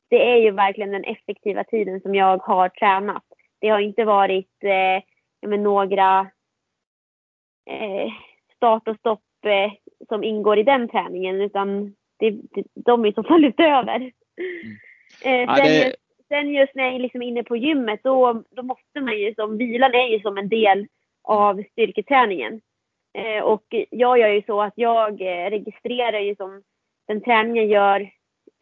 [0.10, 3.24] det är ju verkligen den effektiva tiden som jag har tränat.
[3.64, 5.04] Det har inte varit eh,
[5.50, 6.20] men, några
[7.70, 8.12] eh,
[8.56, 9.72] start och stopp eh,
[10.08, 13.96] som ingår i den träningen utan det, det, de är i så fall utöver.
[13.96, 15.50] Mm.
[15.50, 15.86] Eh, sen, det...
[15.86, 15.98] just,
[16.28, 19.58] sen just när jag är liksom inne på gymmet då, då måste man ju som,
[19.58, 20.88] vilan är ju som en del
[21.24, 22.62] av styrketräningen.
[23.18, 26.64] Eh, och jag gör ju så att jag eh, registrerar ju som
[27.08, 28.10] den träningen gör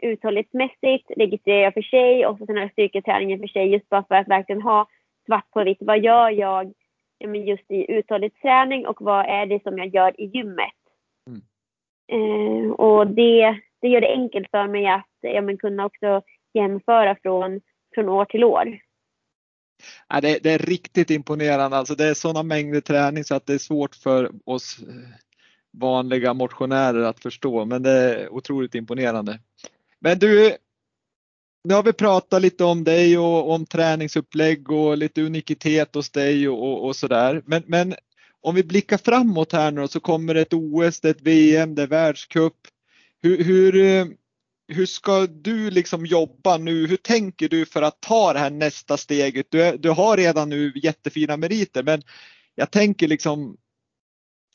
[0.01, 4.15] uthållighetsmässigt, registrerar jag för sig och sen har jag styrketräningen för sig just bara för
[4.15, 4.87] att verkligen ha
[5.25, 5.77] svart på vitt.
[5.79, 6.73] Vad gör jag
[7.45, 10.81] just i uthållighetsträning och vad är det som jag gör i gymmet?
[11.27, 11.41] Mm.
[12.11, 16.21] Eh, och det, det gör det enkelt för mig att ja, men kunna också
[16.53, 17.61] jämföra från,
[17.95, 18.79] från år till år.
[20.07, 21.77] Ja, det, det är riktigt imponerande.
[21.77, 24.95] Alltså det är sådana mängder träning så att det är svårt för oss eh,
[25.71, 29.39] vanliga motionärer att förstå, men det är otroligt imponerande.
[30.01, 30.57] Men du,
[31.63, 36.49] nu har vi pratat lite om dig och om träningsupplägg och lite unikitet hos dig
[36.49, 37.41] och, och, och sådär.
[37.45, 37.95] Men, men
[38.41, 41.75] om vi blickar framåt här nu så kommer det ett OS, det är ett VM,
[41.75, 42.57] det är världscup.
[43.21, 43.73] Hur, hur,
[44.67, 46.87] hur ska du liksom jobba nu?
[46.87, 49.45] Hur tänker du för att ta det här nästa steget?
[49.49, 52.01] Du, du har redan nu jättefina meriter, men
[52.55, 53.57] jag tänker liksom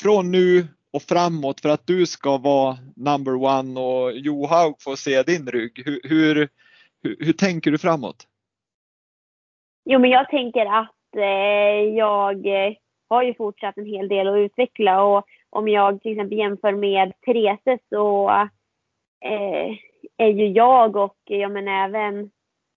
[0.03, 0.67] från nu
[0.97, 5.83] och framåt för att du ska vara number one och Johaug får se din rygg.
[5.87, 6.49] Hur, hur,
[7.03, 8.17] hur, hur tänker du framåt?
[9.85, 12.73] Jo, men jag tänker att eh, jag eh,
[13.09, 17.13] har ju fortsatt en hel del att utveckla och om jag till exempel jämför med
[17.21, 18.31] Therese så
[19.25, 19.77] eh,
[20.17, 22.31] är ju jag och ja, men även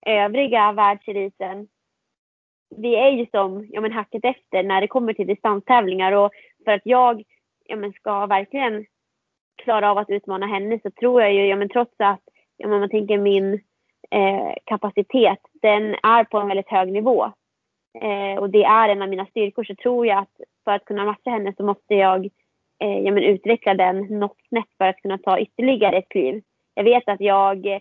[0.06, 1.68] övriga världseliten
[2.78, 6.32] vi är ju som ja, men hacket efter när det kommer till distanstävlingar och
[6.66, 7.24] för att jag
[7.70, 8.86] ja, men ska verkligen
[9.64, 12.22] klara av att utmana henne så tror jag ju, ja, men trots att
[12.58, 13.54] ja, men man tänker min
[14.12, 17.26] eh, kapacitet, den är på en väldigt hög nivå.
[18.02, 21.06] Eh, och det är en av mina styrkor så tror jag att för att kunna
[21.06, 22.26] matcha henne så måste jag
[22.80, 26.42] eh, ja, men utveckla den något snett för att kunna ta ytterligare ett kliv.
[26.74, 27.80] Jag vet att jag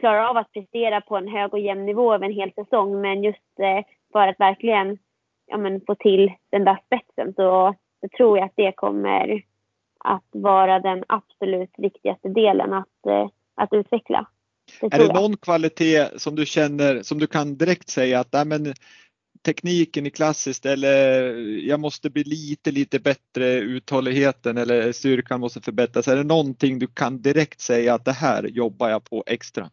[0.00, 3.22] klarar av att prestera på en hög och jämn nivå över en hel säsong men
[3.22, 4.98] just eh, för att verkligen
[5.46, 9.42] ja, men få till den där spetsen så, så tror jag att det kommer
[10.04, 14.26] att vara den absolut viktigaste delen att, eh, att utveckla.
[14.80, 18.44] Det är det någon kvalitet som du känner som du kan direkt säga att nej,
[18.44, 18.74] men,
[19.46, 21.34] tekniken i klassiskt eller
[21.68, 26.08] jag måste bli lite, lite bättre uthålligheten eller styrkan måste förbättras.
[26.08, 29.70] Är det någonting du kan direkt säga att det här jobbar jag på extra?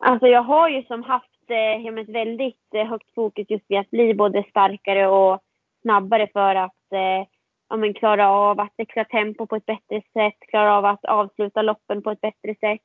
[0.00, 3.90] Alltså jag har ju som haft eh, ett väldigt eh, högt fokus just vid att
[3.90, 5.42] bli både starkare och
[5.88, 7.26] snabbare för att eh,
[7.68, 11.62] ja, men klara av att växla tempo på ett bättre sätt, klara av att avsluta
[11.62, 12.80] loppen på ett bättre sätt.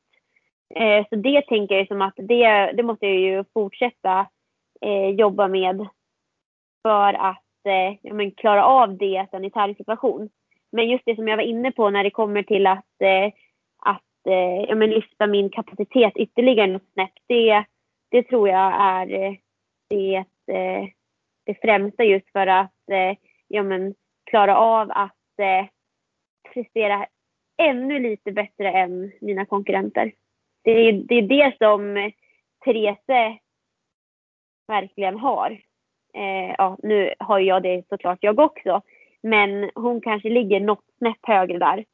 [0.75, 4.27] Eh, så det tänker jag som att det, det måste jag ju fortsätta
[4.81, 5.87] eh, jobba med
[6.81, 10.29] för att eh, ja, men klara av det sen i tävlingssituation.
[10.71, 13.27] Men just det som jag var inne på när det kommer till att, eh,
[13.79, 17.63] att eh, ja, men lyfta min kapacitet ytterligare något snäpp, det,
[18.11, 19.33] det tror jag är eh,
[19.89, 20.15] det,
[20.47, 20.87] eh,
[21.45, 22.71] det främsta just för att
[23.47, 25.15] ja, men klara av att
[26.53, 27.05] prestera
[27.57, 30.11] ännu lite bättre än mina konkurrenter.
[30.63, 32.11] Det är det, är det som
[32.65, 33.39] Therese
[34.67, 35.51] verkligen har.
[36.13, 38.81] Eh, ja, nu har jag det såklart jag också.
[39.23, 41.85] Men hon kanske ligger något snäpp högre där.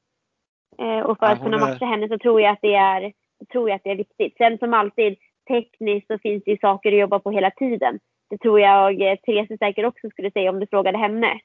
[0.78, 3.14] Eh, och för ja, att kunna matcha henne så tror jag, att det är,
[3.52, 4.38] tror jag att det är viktigt.
[4.38, 8.00] Sen som alltid, tekniskt så finns det ju saker att jobba på hela tiden.
[8.30, 11.40] Det tror jag eh, Therese säkert också skulle säga om du frågade henne.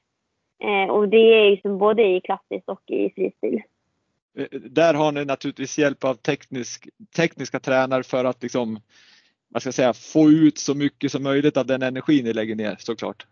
[0.63, 3.61] Eh, och det är ju både i klassiskt och i fristil.
[4.37, 8.79] Eh, där har ni naturligtvis hjälp av teknisk, tekniska tränare för att liksom
[9.55, 12.55] vad ska jag säga, få ut så mycket som möjligt av den energi ni lägger
[12.55, 13.27] ner såklart.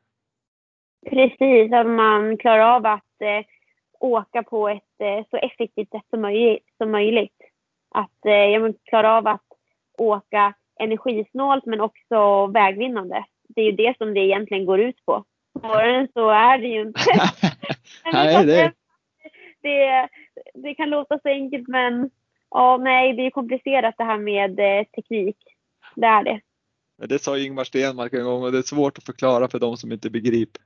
[1.10, 3.46] Precis, att man klarar av att eh,
[4.00, 7.38] åka på ett eh, så effektivt sätt som, möj som möjligt.
[7.96, 9.46] Att eh, klara av att
[9.98, 13.26] åka energisnålt men också vägvinnande.
[13.56, 15.24] Det är ju det som det egentligen går ut på.
[15.60, 17.02] Svårare så är det ju inte.
[18.14, 18.72] nej, det...
[19.62, 20.10] det...
[20.54, 22.10] Det, kan låta så enkelt men
[22.50, 25.38] ja, nej, det är komplicerat det här med eh, teknik
[25.96, 26.42] det är det.
[27.08, 29.92] Det sa Ingmar Stenmark en gång och det är svårt att förklara för de som
[29.92, 30.62] inte begriper.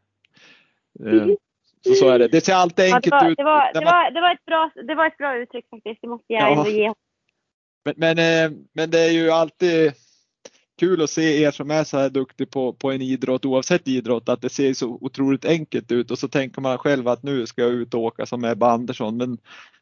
[1.05, 1.27] Eh,
[1.87, 2.27] så, så är det.
[2.27, 3.37] Det ser alltid enkelt ja, det var, ut.
[3.37, 6.01] Det var, det, var, det, var ett bra, det var ett bra uttryck faktiskt.
[6.01, 6.67] Det måste jag ja.
[6.67, 6.93] ge.
[7.85, 9.93] Men, men, eh, men det är ju alltid
[10.77, 14.29] kul att se er som är så här duktig på, på en idrott oavsett idrott
[14.29, 17.61] att det ser så otroligt enkelt ut och så tänker man själv att nu ska
[17.61, 19.37] jag ut och åka som Ebba Andersson men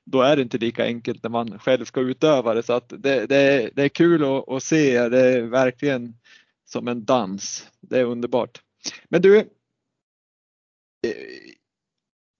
[0.05, 3.25] då är det inte lika enkelt när man själv ska utöva det så att det,
[3.25, 5.09] det, det är kul att, att se.
[5.09, 6.15] Det är verkligen
[6.65, 7.67] som en dans.
[7.81, 8.61] Det är underbart.
[9.09, 9.37] Men du.
[9.37, 9.45] Eh,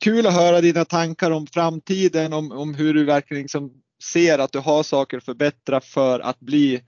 [0.03, 4.51] kul att höra dina tankar om framtiden, om, om hur du verkligen liksom ser att
[4.51, 6.81] du har saker att förbättra för att bli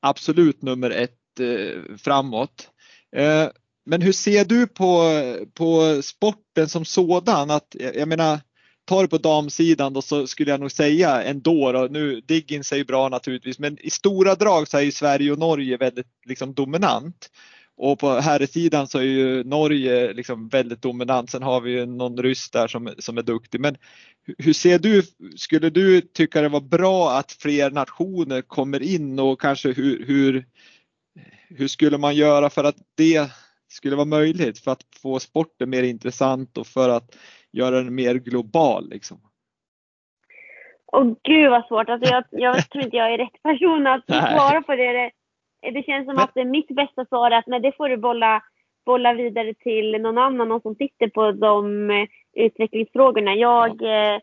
[0.00, 2.70] absolut nummer ett eh, framåt.
[3.16, 3.48] Eh,
[3.86, 5.12] men hur ser du på,
[5.54, 7.50] på sporten som sådan?
[7.50, 8.40] Att, jag menar,
[8.84, 12.76] tar du på damsidan då så skulle jag nog säga ändå då, nu Diggins är
[12.76, 16.54] ju bra naturligtvis, men i stora drag så är ju Sverige och Norge väldigt liksom
[16.54, 17.30] dominant.
[17.82, 21.30] Och på herrsidan så är ju Norge liksom väldigt dominant.
[21.30, 23.60] Sen har vi ju någon ryss där som, som är duktig.
[23.60, 23.76] Men
[24.38, 25.02] hur ser du,
[25.36, 30.44] skulle du tycka det var bra att fler nationer kommer in och kanske hur, hur,
[31.48, 33.30] hur skulle man göra för att det
[33.68, 37.16] skulle vara möjligt för att få sporten mer intressant och för att
[37.52, 39.20] göra den mer global liksom?
[40.92, 41.88] Åh gud vad svårt.
[41.88, 45.10] Alltså jag, jag tror inte jag är rätt person att svara på det.
[45.60, 48.42] Det känns som att mitt bästa svar är att nej, det får du bolla,
[48.86, 53.34] bolla vidare till någon annan, någon som sitter på de eh, utvecklingsfrågorna.
[53.34, 54.14] Jag ja.
[54.14, 54.20] eh,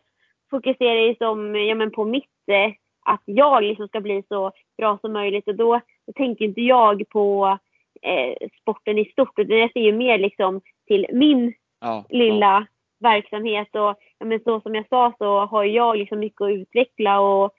[0.50, 2.72] fokuserar ju som, ja, men på mitt eh,
[3.04, 7.08] att jag liksom ska bli så bra som möjligt och då, då tänker inte jag
[7.08, 7.58] på
[8.02, 12.66] eh, sporten i stort utan jag ser ju mer liksom till min Ja, lilla ja.
[13.00, 17.20] verksamhet och ja, men så som jag sa så har jag liksom mycket att utveckla
[17.20, 17.52] och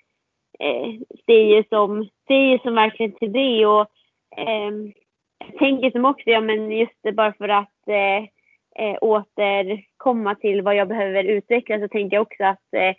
[0.63, 0.93] eh,
[1.25, 3.87] ser ju som, ser ju som verkligen till det och
[4.37, 4.71] eh,
[5.39, 8.23] jag tänker som också, ja men just det bara för att eh,
[8.85, 12.95] eh, återkomma till vad jag behöver utveckla så tänker jag också att eh,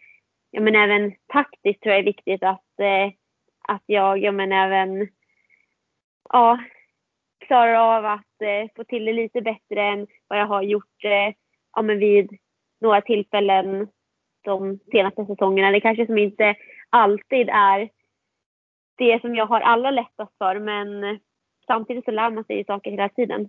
[0.51, 3.13] ja men även taktiskt tror jag är viktigt att, eh,
[3.69, 5.09] att jag, ja men även
[6.29, 6.59] ja,
[7.47, 11.35] klarar av att eh, få till det lite bättre än vad jag har gjort eh,
[11.77, 12.31] ja, men vid
[12.81, 13.89] några tillfällen
[14.45, 15.71] de senaste säsongerna.
[15.71, 16.55] Det kanske som inte
[16.91, 17.89] alltid är
[18.99, 21.19] det som jag har allra lättast för men
[21.67, 23.41] samtidigt så lär man sig ju saker hela tiden.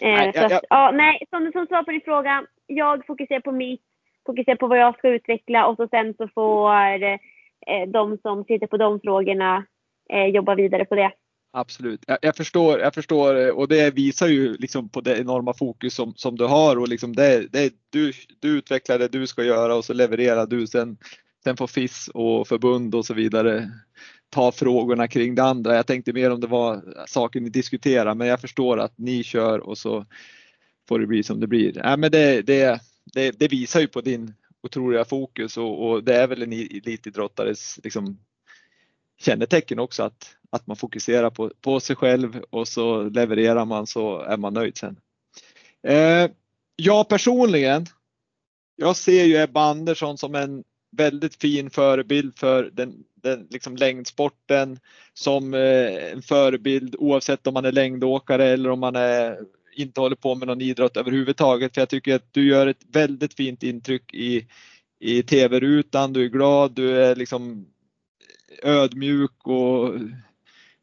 [0.00, 3.06] Eh, Nej, så jag- att, jag- ja, nej, som, som svar på din fråga, jag
[3.06, 3.82] fokuserar på mitt,
[4.26, 8.66] fokuserar på vad jag ska utveckla och så sen så får eh, de som sitter
[8.66, 9.64] på de frågorna
[10.12, 11.12] eh, jobba vidare på det.
[11.52, 12.04] Absolut.
[12.06, 15.94] Jag, jag, förstår, jag förstår eh, och det visar ju liksom på det enorma fokus
[15.94, 19.74] som, som du har och liksom det, det, du, du utvecklar det du ska göra
[19.74, 20.96] och så levererar du sen,
[21.44, 23.70] sen får FIS och förbund och så vidare
[24.30, 25.76] ta frågorna kring det andra.
[25.76, 29.58] Jag tänkte mer om det var saker ni diskuterar men jag förstår att ni kör
[29.58, 30.06] och så
[30.88, 31.86] får det bli som det blir.
[31.86, 36.16] Äh, men det, det, det, det visar ju på din otroliga fokus och, och det
[36.16, 38.18] är väl en elitidrottares liksom,
[39.20, 44.20] kännetecken också att, att man fokuserar på, på sig själv och så levererar man så
[44.20, 45.00] är man nöjd sen.
[45.82, 46.30] Eh,
[46.76, 47.86] jag personligen,
[48.76, 54.78] jag ser ju Ebba Andersson som en väldigt fin förebild för den, den liksom längdsporten
[55.14, 59.38] som eh, en förebild oavsett om man är längdåkare eller om man är,
[59.76, 61.74] inte håller på med någon idrott överhuvudtaget.
[61.74, 64.46] För jag tycker att du gör ett väldigt fint intryck i,
[65.00, 66.12] i tv-rutan.
[66.12, 67.66] Du är glad, du är liksom
[68.62, 69.94] ödmjuk och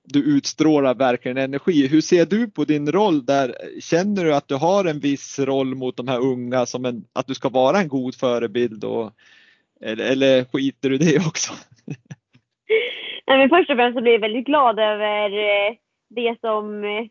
[0.04, 1.88] du utstrålar verkligen energi.
[1.88, 3.56] Hur ser du på din roll där?
[3.80, 7.28] Känner du att du har en viss roll mot de här unga som en, att
[7.28, 9.14] du ska vara en god förebild och,
[9.82, 11.54] eller, eller skiter du det också?
[13.28, 15.76] Nej, men först och främst så blir jag väldigt glad över eh,
[16.10, 17.06] det som eh,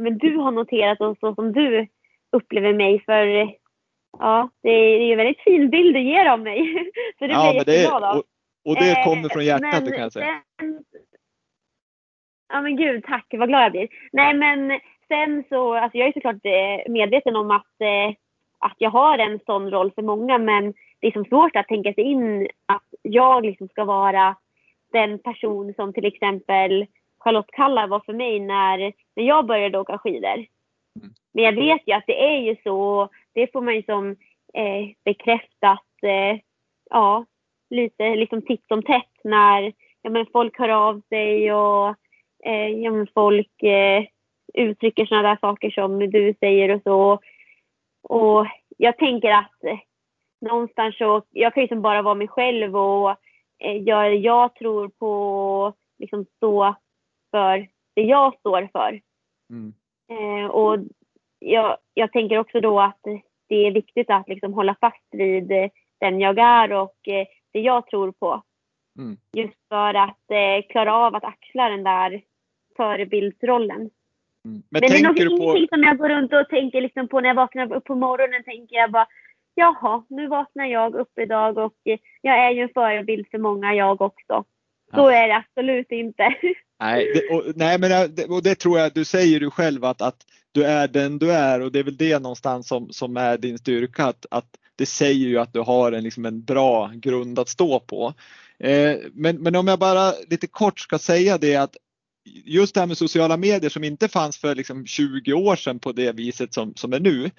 [0.00, 1.86] men du har noterat och så som du
[2.32, 3.00] upplever mig.
[3.04, 3.50] För eh,
[4.18, 6.74] ja, det är det är ju en väldigt fin bild du ger av mig.
[7.18, 8.16] Så det blir Ja, jag men det, jätteglad av.
[8.16, 8.24] och,
[8.64, 10.42] och det kommer från hjärtat men det kan jag säga.
[10.60, 10.84] Sen,
[12.52, 13.26] ja men gud, tack.
[13.30, 13.88] Vad glad jag blir.
[14.12, 16.44] Nej men sen så, alltså jag är såklart
[16.88, 17.76] medveten om att,
[18.58, 21.94] att jag har en sån roll för många men det är som svårt att tänka
[21.94, 24.36] sig in att jag liksom ska vara
[24.92, 26.86] den person som till exempel
[27.18, 28.78] Charlotte Kalla var för mig när,
[29.16, 30.46] när jag började åka skidor.
[31.34, 34.10] Men jag vet ju att det är ju så, det får man ju som
[34.54, 36.40] eh, bekräftat, eh,
[36.90, 37.24] ja,
[37.70, 39.72] lite liksom titt som tätt när
[40.02, 41.88] ja, men folk hör av sig och
[42.44, 44.04] eh, ja, men folk eh,
[44.54, 47.18] uttrycker sådana där saker som du säger och så.
[48.02, 48.46] Och
[48.76, 49.82] jag tänker att
[50.42, 53.10] någonstans så, jag kan ju som bara vara mig själv och
[53.58, 56.74] eh, göra det jag tror på, liksom stå
[57.30, 59.00] för det jag står för.
[59.50, 59.72] Mm.
[60.10, 60.78] Eh, och
[61.38, 63.00] jag, jag tänker också då att
[63.48, 65.68] det är viktigt att liksom hålla fast vid eh,
[66.00, 68.42] den jag är och eh, det jag tror på.
[68.98, 69.16] Mm.
[69.32, 72.22] Just för att eh, klara av att axla den där
[72.76, 73.80] förebildsrollen.
[73.80, 73.90] Mm.
[74.44, 77.08] Men, Men, det är nog du på, ingenting som jag går runt och tänker liksom
[77.08, 78.44] på när jag vaknar upp på morgonen.
[78.44, 79.06] tänker jag bara,
[79.54, 83.74] jaha, nu vaknar jag upp idag och eh, jag är ju en förebild för många
[83.74, 84.44] jag också.
[84.94, 85.12] Så Ja.
[85.12, 86.34] är det absolut inte.
[86.80, 89.84] Nej, det, och, nej men jag- det, och det tror jag du säger du själv
[89.84, 90.16] att, att
[90.52, 93.58] du är den du är och det är väl det någonstans som, som är din
[93.58, 94.46] styrka att, att
[94.76, 98.14] det säger ju att du har en, liksom en bra grund att stå på.
[98.58, 101.76] Eh, men, men om jag bara lite kort ska säga det att
[102.24, 105.92] just det här med sociala medier som inte fanns för liksom 20 år sedan på
[105.92, 107.30] det viset som, som är nu.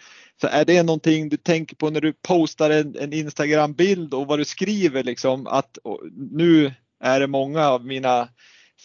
[0.42, 4.40] Så är det någonting du tänker på när du postar en, en Instagram-bild och vad
[4.40, 5.78] du skriver liksom att
[6.32, 8.30] nu är det många av mina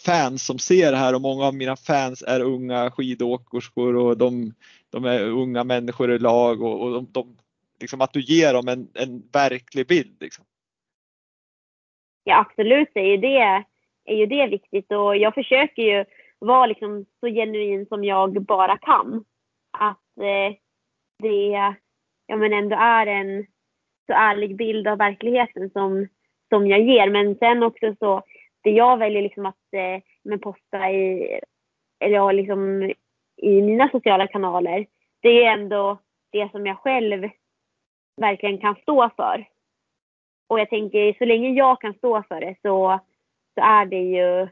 [0.05, 4.55] fans som ser det här och många av mina fans är unga skidåkerskor och de,
[4.90, 7.36] de är unga människor i lag och, och de, de,
[7.80, 10.16] liksom att du ger dem en, en verklig bild.
[10.20, 10.44] Liksom.
[12.24, 13.64] Ja, absolut det är ju det,
[14.09, 16.05] är ju det viktigt och jag försöker ju
[16.39, 19.25] vara liksom så genuin som jag bara kan.
[19.79, 20.57] Att eh,
[21.19, 21.75] det
[22.27, 23.47] ja, men ändå är en
[24.07, 26.09] så ärlig bild av verkligheten som,
[26.49, 27.11] som jag ger.
[27.11, 28.23] Men sen också så,
[28.63, 31.41] det jag väljer liksom att eh, men posta i,
[32.01, 32.93] eller ja, liksom
[33.37, 34.87] i mina sociala kanaler,
[35.21, 35.99] det är ändå
[36.33, 37.29] det som jag själv
[38.17, 39.49] verkligen kan stå för.
[40.49, 43.01] Och jag tänker, så länge jag kan stå för det så,
[43.59, 44.49] så är det ju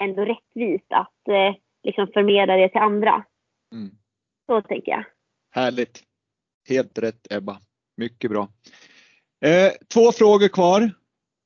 [0.00, 3.24] ändå rättvist att eh, liksom förmedla det till andra.
[3.72, 3.90] Mm.
[4.46, 5.04] Så tänker jag.
[5.50, 6.02] Härligt.
[6.68, 7.60] Helt rätt Ebba.
[7.96, 8.48] Mycket bra.
[9.44, 10.90] Eh, två frågor kvar.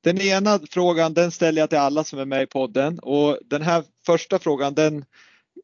[0.03, 3.61] Den ena frågan den ställer jag till alla som är med i podden och den
[3.61, 5.05] här första frågan den,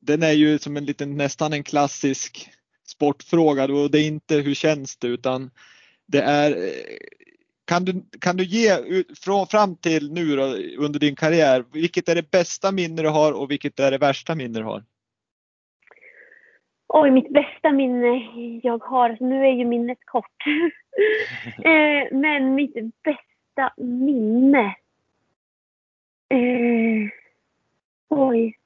[0.02, 2.50] den är ju som en liten nästan en klassisk
[2.88, 5.52] sportfråga och det är inte hur känns det utan
[6.06, 6.98] det är eh,
[7.66, 8.70] kan du, kan du ge
[9.24, 10.44] från fram till nu då,
[10.86, 14.36] under din karriär, vilket är det bästa minne du har och vilket är det värsta
[14.36, 14.84] minne du har?
[16.88, 18.08] Oj, mitt bästa minne
[18.64, 20.46] jag har, nu är ju minnet kort.
[21.58, 24.76] eh, men mitt bästa minne.
[26.30, 27.10] Eh,
[28.10, 28.58] oj.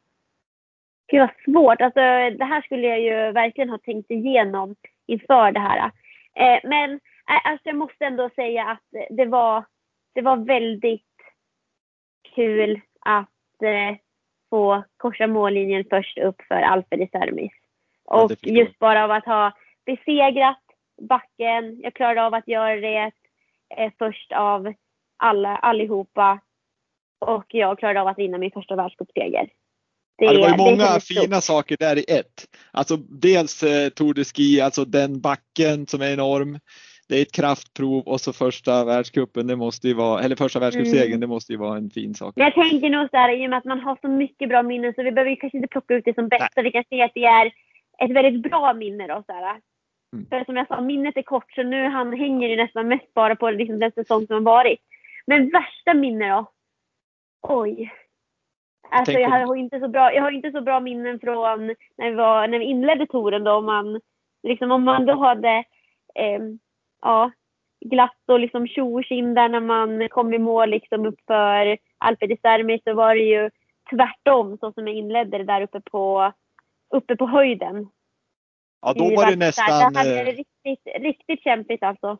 [1.07, 1.81] Gud vad svårt.
[1.81, 1.99] Alltså,
[2.37, 4.75] det här skulle jag ju verkligen ha tänkt igenom
[5.05, 5.91] inför det här.
[6.35, 6.99] Eh, men
[7.29, 9.65] alltså, jag måste ändå säga att det var,
[10.15, 11.05] det var väldigt
[12.35, 13.97] kul att eh,
[14.49, 17.51] få korsa mållinjen först upp för Alfred Sermis.
[18.05, 19.51] Och ja, just bara av att ha
[19.85, 20.59] besegrat
[21.01, 21.79] backen.
[21.79, 23.11] Jag klarade av att göra det
[23.77, 24.73] eh, först av
[25.17, 26.39] alla, allihopa.
[27.19, 29.49] Och jag klarade av att vinna min första världscupseger.
[30.17, 32.47] Det, ja, det var ju många fina saker där i ett.
[32.71, 36.59] Alltså dels eh, Tour de Ski, alltså den backen som är enorm.
[37.09, 41.07] Det är ett kraftprov och så första världscupen, det måste ju vara, eller första världscupsegern,
[41.07, 41.19] mm.
[41.19, 42.33] det måste ju vara en fin sak.
[42.35, 44.63] Men jag tänker nog så här, i och med att man har så mycket bra
[44.63, 46.49] minnen så vi behöver kanske inte plocka ut det som bästa.
[46.55, 46.63] Nej.
[46.63, 47.45] Vi kan se att det är
[48.03, 49.23] ett väldigt bra minne då.
[49.25, 49.59] Så här.
[50.13, 50.25] Mm.
[50.29, 53.35] För som jag sa, minnet är kort så nu han hänger ju nästan mest bara
[53.35, 54.79] på liksom, den säsong som har varit.
[55.27, 56.51] Men värsta minne då?
[57.41, 57.91] Oj.
[58.91, 62.09] Alltså jag, jag, har inte så bra, jag har inte så bra minnen från när
[62.09, 63.51] vi, var, när vi inledde touren då.
[63.51, 64.01] Om man,
[64.43, 65.63] liksom, om man då hade
[66.15, 66.39] eh,
[67.01, 67.31] ja,
[67.85, 72.37] glatt och liksom tjo och där när man kom i mål liksom uppför Alpe di
[72.41, 73.49] Sermi så var det ju
[73.89, 76.33] tvärtom så som jag inledde det där uppe på
[76.95, 77.87] uppe på höjden.
[78.81, 79.93] Ja, då var det nästan...
[79.93, 82.17] Det hade eh, riktigt, riktigt kämpigt alltså.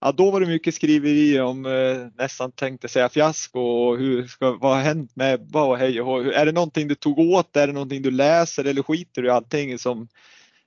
[0.00, 4.58] Ja, då var det mycket skriverier om eh, nästan tänkte säga fiasko och hur ska,
[4.60, 6.20] vad har hänt med Ebba och hej och hå.
[6.20, 7.56] Är det någonting du tog åt?
[7.56, 10.08] Är det någonting du läser eller skiter du i allting som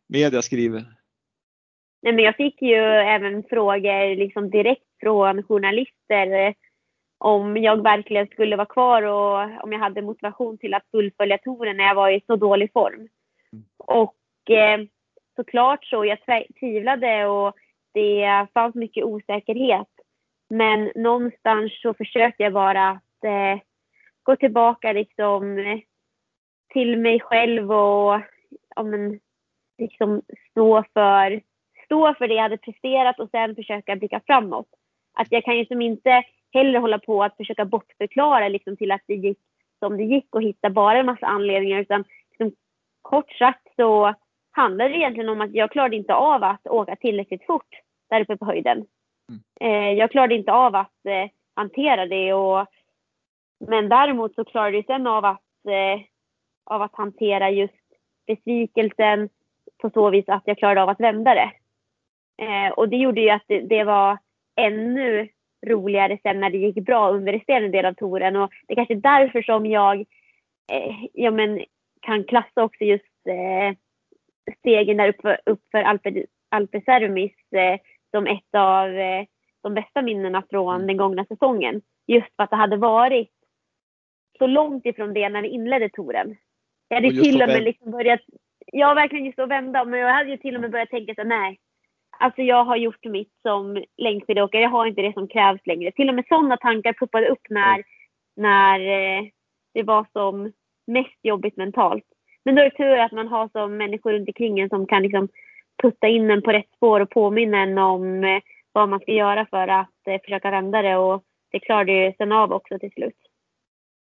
[0.07, 0.98] media skriver?
[2.01, 6.53] Nej, men jag fick ju även frågor liksom direkt från journalister
[7.17, 11.77] om jag verkligen skulle vara kvar och om jag hade motivation till att fullfölja touren
[11.77, 13.07] när jag var i så dålig form.
[13.77, 14.79] Och eh,
[15.35, 16.17] såklart så, jag
[16.59, 17.55] tvivlade och
[17.93, 19.87] det fanns mycket osäkerhet.
[20.49, 23.61] Men någonstans så försökte jag bara att eh,
[24.23, 25.57] gå tillbaka liksom
[26.73, 28.21] till mig själv och
[28.75, 29.19] ja, men,
[29.77, 30.21] liksom
[30.51, 31.41] stå för,
[31.89, 34.67] stå för det jag hade presterat och sen försöka blicka framåt.
[35.13, 36.23] Att jag kan ju som inte
[36.53, 39.39] heller hålla på att försöka bortförklara liksom till att det gick
[39.79, 42.57] som det gick och hitta bara en massa anledningar utan liksom,
[43.01, 44.13] kort sagt så
[44.51, 47.79] handlar det egentligen om att jag klarade inte av att åka tillräckligt fort
[48.09, 48.85] där uppe på höjden.
[49.29, 49.41] Mm.
[49.59, 52.33] Eh, jag klarade inte av att eh, hantera det.
[52.33, 52.67] Och,
[53.67, 56.01] men däremot så klarade jag sen av att, eh,
[56.63, 57.73] av att hantera just
[58.27, 59.29] besvikelsen
[59.77, 61.51] på så vis att jag klarade av att vända det.
[62.39, 64.17] Eh, och det gjorde ju att det, det, var
[64.55, 65.27] ännu
[65.67, 68.35] roligare sen när det gick bra under resterande del av touren.
[68.35, 69.99] Och det är kanske är därför som jag
[70.71, 71.63] eh, ja, men,
[72.01, 73.77] kan klassa också just eh,
[74.59, 77.79] stegen där uppför, uppför Alpe, Alpe Sermis eh,
[78.11, 79.25] som ett av eh,
[79.63, 80.87] de bästa minnena från mm.
[80.87, 81.81] den gångna säsongen.
[82.07, 83.31] Just för att det hade varit
[84.37, 86.35] så långt ifrån det när vi inledde touren.
[86.87, 88.21] Jag hade till och med liksom börjat,
[88.65, 91.23] ja verkligen just att vända, men jag hade ju till och med börjat tänka så
[91.23, 91.59] nej.
[92.21, 95.91] Alltså jag har gjort mitt som längdskidåkare, jag har inte det som krävs längre.
[95.91, 97.83] Till och med sådana tankar puppade upp när,
[98.35, 99.25] när eh,
[99.73, 100.51] det var som
[100.87, 102.03] mest jobbigt mentalt.
[102.45, 105.03] Men då är det tur att man har som människor runt omkring en som kan
[105.03, 105.27] liksom
[105.81, 108.41] putta in en på rätt spår och påminna en om eh,
[108.71, 112.31] vad man ska göra för att eh, försöka vända det och det klarade ju sen
[112.31, 113.28] av också till slut.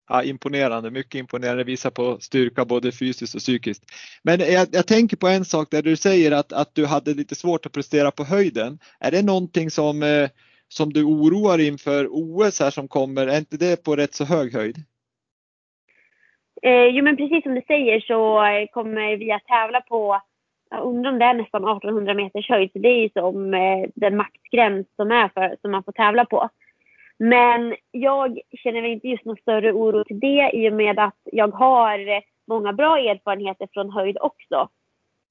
[0.09, 3.83] Ja, imponerande, mycket imponerande, visar på styrka både fysiskt och psykiskt.
[4.23, 7.35] Men jag, jag, tänker på en sak där du säger att, att du hade lite
[7.35, 8.79] svårt att prestera på höjden.
[8.99, 10.29] Är det någonting som, eh,
[10.67, 13.27] som du oroar inför OS här som kommer?
[13.27, 14.77] Är inte det på rätt så hög höjd?
[16.61, 18.43] Eh, jo men precis som du säger så
[18.73, 20.21] kommer vi att tävla på,
[20.69, 23.89] jag undrar om det är nästan 1800 meters höjd, så det är ju som eh,
[23.95, 26.49] den maxgräns som är för, som man får tävla på.
[27.19, 31.47] Men jag känner inte just någon större oro till det i och med att jag
[31.47, 34.69] har många bra erfarenheter från höjd också.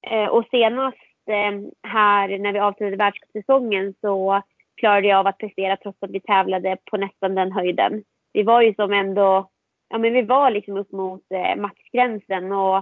[0.01, 4.41] Eh, och senast eh, här när vi avslutade världscupsäsongen så
[4.77, 8.03] klarade jag av att prestera trots att vi tävlade på nästan den höjden.
[8.33, 9.49] Vi var ju som ändå,
[9.89, 12.77] ja men vi var liksom upp mot eh, maxgränsen och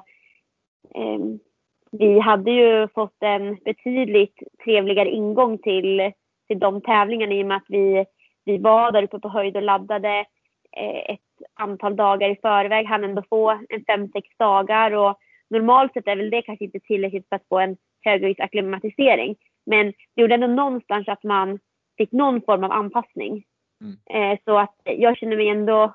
[0.96, 1.20] eh,
[1.92, 6.12] vi hade ju fått en betydligt trevligare ingång till,
[6.48, 8.06] till de tävlingarna i och med att vi,
[8.46, 10.26] vi var där uppe på höjd och laddade
[10.78, 11.20] eh, ett
[11.54, 15.18] antal dagar i förväg, hann ändå få en fem, sex dagar och
[15.50, 19.36] normalt sett är väl det kanske inte tillräckligt för att få en höghöjdsacklimatisering.
[19.66, 21.60] Men det gjorde ändå någonstans att man
[21.98, 23.44] fick någon form av anpassning.
[23.82, 24.32] Mm.
[24.34, 25.94] Eh, så att jag känner mig ändå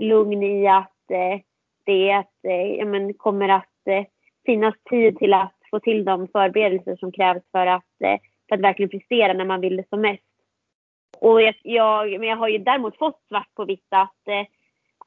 [0.00, 1.40] lugn i att eh,
[1.84, 2.34] det att,
[2.78, 3.64] ja, men kommer att
[4.46, 7.84] finnas tid till att få till de förberedelser som krävs för att,
[8.48, 10.22] för att verkligen prestera när man vill det som mest.
[11.20, 14.46] Och jag, jag, men jag har ju däremot fått svart på vitt att, eh,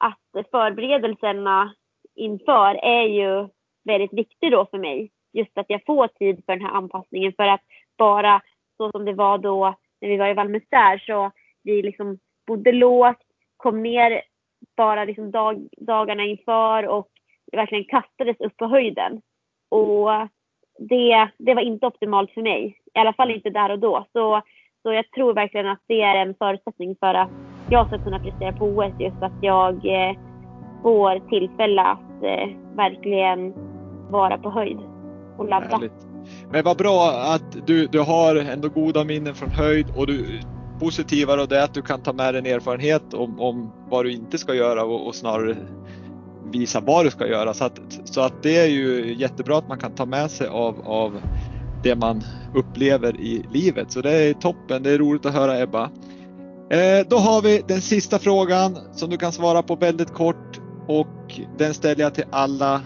[0.00, 1.74] att förberedelserna
[2.14, 3.48] inför är ju
[3.84, 5.10] väldigt viktig då för mig.
[5.32, 7.60] Just att jag får tid för den här anpassningen för att
[7.98, 8.42] bara
[8.76, 11.30] så som det var då när vi var i Valmestär så
[11.62, 13.18] vi liksom bodde lågt,
[13.56, 14.22] kom ner
[14.76, 17.08] bara liksom dag, dagarna inför och
[17.52, 19.22] verkligen kastades upp på höjden.
[19.68, 20.10] Och
[20.78, 22.80] det, det var inte optimalt för mig.
[22.94, 24.06] I alla fall inte där och då.
[24.12, 24.42] Så,
[24.82, 27.30] så jag tror verkligen att det är en förutsättning för att
[27.70, 28.92] jag ska kunna prestera på OS.
[28.98, 30.16] Just att jag eh,
[30.82, 33.54] får tillfälle att eh, verkligen
[34.10, 34.78] vara på höjd
[35.38, 35.66] och ladda.
[35.66, 36.06] Härligt.
[36.50, 40.40] Men vad bra att du, du har ändå goda minnen från höjd och du
[40.80, 44.04] positivare och det är att du kan ta med dig en erfarenhet om, om vad
[44.04, 45.56] du inte ska göra och, och snarare
[46.52, 47.54] visa vad du ska göra.
[47.54, 50.80] Så att, så att det är ju jättebra att man kan ta med sig av,
[50.84, 51.20] av
[51.82, 52.22] det man
[52.54, 53.92] upplever i livet.
[53.92, 55.90] Så det är toppen, det är roligt att höra Ebba.
[56.70, 61.40] Eh, då har vi den sista frågan som du kan svara på väldigt kort och
[61.58, 62.80] den ställer jag till alla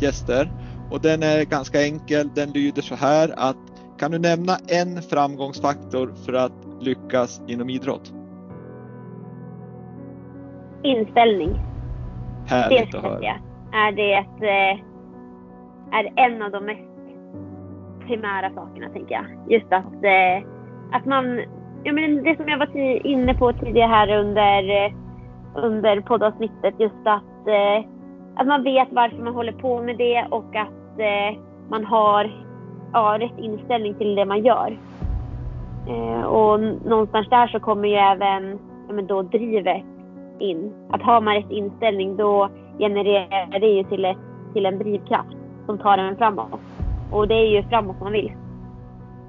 [0.00, 0.50] gäster.
[0.90, 2.30] Och den är ganska enkel.
[2.34, 3.56] Den lyder så här att
[3.98, 8.12] kan du nämna en framgångsfaktor för att lyckas inom idrott?
[10.82, 11.60] Inställning.
[12.46, 13.22] Härligt det att höra.
[13.22, 13.40] Jag
[13.72, 16.95] är det ett, eh, är en av de mest
[18.06, 19.24] primära sakerna, tänker jag.
[19.48, 20.48] Just att, eh,
[20.92, 21.40] att man,
[21.84, 22.76] ja men det som jag var
[23.06, 24.92] inne på tidigare här under, eh,
[25.54, 27.88] under poddavsnittet, just att, eh,
[28.36, 32.30] att man vet varför man håller på med det och att eh, man har
[32.92, 34.78] ja, rätt inställning till det man gör.
[36.26, 39.84] och någonstans där så kommer ju även ja, men då drivet
[40.38, 40.74] in.
[40.90, 42.48] Att har man rätt inställning då
[42.78, 44.16] genererar det ju till, ett,
[44.52, 45.36] till en drivkraft
[45.66, 46.60] som tar en framåt.
[47.10, 48.32] Och det är ju framåt man vill.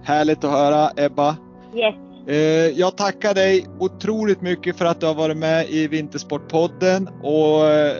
[0.03, 1.35] Härligt att höra Ebba.
[1.75, 1.95] Yes.
[2.27, 7.65] Eh, jag tackar dig otroligt mycket för att du har varit med i Vintersportpodden och
[7.65, 7.95] eh,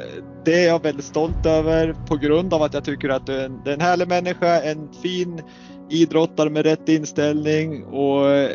[0.46, 3.46] det är jag väldigt stolt över på grund av att jag tycker att du är
[3.46, 5.42] en, en härlig människa, en fin
[5.90, 8.50] idrottare med rätt inställning och eh,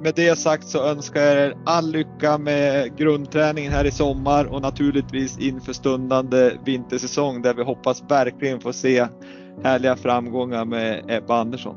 [0.00, 4.62] med det sagt så önskar jag er all lycka med grundträningen här i sommar och
[4.62, 9.06] naturligtvis inför stundande vintersäsong där vi hoppas verkligen få se
[9.62, 11.76] härliga framgångar med Ebba Andersson.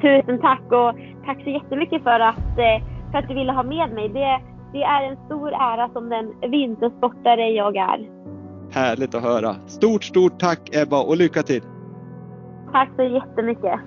[0.00, 0.94] Tusen tack och
[1.26, 4.08] tack så jättemycket för att, eh, för att du ville ha med mig.
[4.08, 4.40] Det,
[4.72, 8.08] det är en stor ära som den vintersportare jag är.
[8.70, 9.54] Härligt att höra.
[9.66, 11.62] Stort, stort tack Ebba och lycka till!
[12.72, 13.80] Tack så jättemycket!